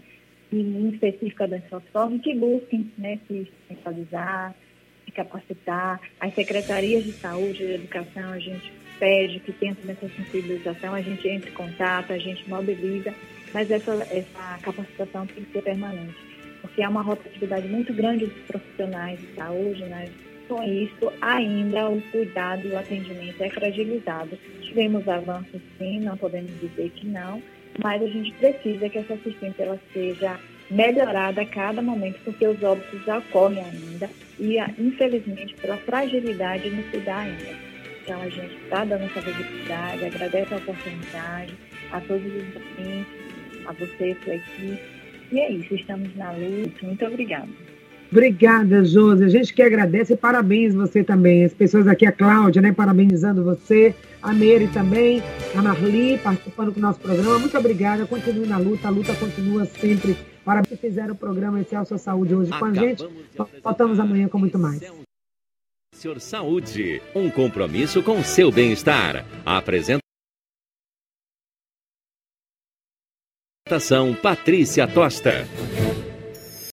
em 0.52 0.90
específica 0.90 1.48
da 1.48 1.60
falciforme, 1.62 2.20
que 2.20 2.36
busquem 2.36 2.92
né, 2.98 3.20
se 3.28 3.50
especializar, 3.70 4.56
se 5.06 5.12
capacitar. 5.12 6.00
As 6.20 6.34
secretarias 6.34 7.04
de 7.04 7.12
saúde 7.14 7.64
e 7.64 7.68
de 7.68 7.74
educação, 7.74 8.32
a 8.32 8.40
gente 8.40 8.72
pede 9.00 9.40
que 9.40 9.52
tenha 9.54 9.76
essa 9.88 10.10
sensibilização, 10.10 10.94
a 10.94 11.02
gente 11.02 11.28
entra 11.28 11.50
em 11.50 11.54
contato, 11.54 12.14
a 12.14 12.18
gente 12.18 12.48
mobiliza, 12.50 13.14
mas 13.54 13.72
essa, 13.72 13.94
essa 14.12 14.60
capacitação 14.62 15.26
tem 15.26 15.44
que 15.44 15.52
ser 15.54 15.64
permanente, 15.64 16.18
porque 16.62 16.84
há 16.84 16.90
uma 16.90 17.02
rotatividade 17.02 17.68
muito 17.68 17.94
grande 17.94 18.26
dos 18.26 18.44
profissionais 18.46 19.20
de 19.20 19.28
saúde, 19.36 19.84
né? 19.86 20.10
Com 20.50 20.64
isso, 20.64 21.14
ainda 21.22 21.88
o 21.88 22.02
cuidado 22.12 22.68
e 22.68 22.72
o 22.72 22.78
atendimento 22.78 23.42
é 23.42 23.50
fragilizado. 23.50 24.38
Tivemos 24.62 25.08
avanços, 25.08 25.62
sim, 25.78 26.00
não 26.00 26.18
podemos 26.18 26.52
dizer 26.60 26.90
que 26.90 27.08
não, 27.08 27.42
mas 27.82 28.02
a 28.02 28.08
gente 28.08 28.34
precisa 28.34 28.90
que 28.90 28.98
essa 28.98 29.14
assistência 29.14 29.64
ela 29.64 29.80
seja 29.94 30.40
melhorada 30.70 31.42
a 31.42 31.46
cada 31.46 31.82
momento, 31.82 32.20
porque 32.26 32.48
os 32.48 32.62
óbitos 32.62 33.08
ocorrem 33.08 33.64
ainda 33.64 34.10
e, 34.40 34.58
infelizmente, 34.78 35.56
pela 35.56 35.78
fragilidade 35.78 36.70
no 36.70 36.84
cuidar 36.84 37.20
ainda. 37.20 37.70
Então, 38.04 38.22
a 38.22 38.30
gente 38.30 38.56
está 38.64 38.84
dando 38.86 39.04
essa 39.04 39.22
visibilidade, 39.22 40.06
agradece 40.06 40.54
a 40.54 40.58
oportunidade 40.58 41.54
a 41.92 42.02
todos 42.02 42.26
os 42.26 42.56
ouvintes, 42.56 43.66
a 43.66 43.74
você, 43.74 44.18
sua 44.24 44.36
equipe. 44.36 44.80
E 45.32 45.40
é 45.40 45.52
isso, 45.52 45.76
estamos 45.76 46.16
na 46.16 46.32
luta. 46.32 46.86
Muito 46.86 47.06
obrigada. 47.06 47.69
Obrigada, 48.12 48.84
Josi. 48.84 49.24
A 49.24 49.30
gente 49.30 49.54
que 49.54 49.62
agradece 49.62 50.14
e 50.14 50.18
parabéns 50.18 50.74
você 50.74 51.04
também. 51.04 51.46
As 51.46 51.54
pessoas 51.54 51.88
aqui, 51.88 52.06
a 52.06 52.12
Cláudia, 52.12 52.62
né, 52.62 52.72
parabenizando 52.72 53.44
você, 53.44 53.96
a 54.22 54.34
Meire 54.34 54.68
também, 54.68 55.22
a 55.56 55.62
Marli 55.62 56.18
participando 56.18 56.72
do 56.72 56.80
nosso 56.80 57.00
programa. 57.00 57.38
Muito 57.38 57.58
obrigada. 57.58 58.06
Continue 58.06 58.48
na 58.48 58.58
luta, 58.58 58.88
a 58.88 58.92
luta 58.92 59.14
continua 59.16 59.66
sempre. 59.66 60.18
Parabéns 60.44 60.70
que 60.70 60.78
fizeram 60.88 61.14
o 61.14 61.18
programa 61.18 61.60
é 61.60 61.86
Sua 61.86 61.98
Saúde 62.00 62.34
hoje 62.34 62.52
com 62.58 62.66
a 62.66 62.74
gente. 62.74 63.08
Voltamos 63.64 64.00
amanhã 64.00 64.28
com 64.28 64.40
muito 64.40 64.58
mais. 64.58 64.82
Senhor 65.94 66.20
Saúde, 66.20 67.02
um 67.14 67.30
compromisso 67.30 68.02
com 68.02 68.20
o 68.20 68.24
seu 68.24 68.52
bem-estar. 68.52 69.26
Apresentação 69.46 70.02
Patrícia 74.22 74.88
Tosta. 74.88 75.46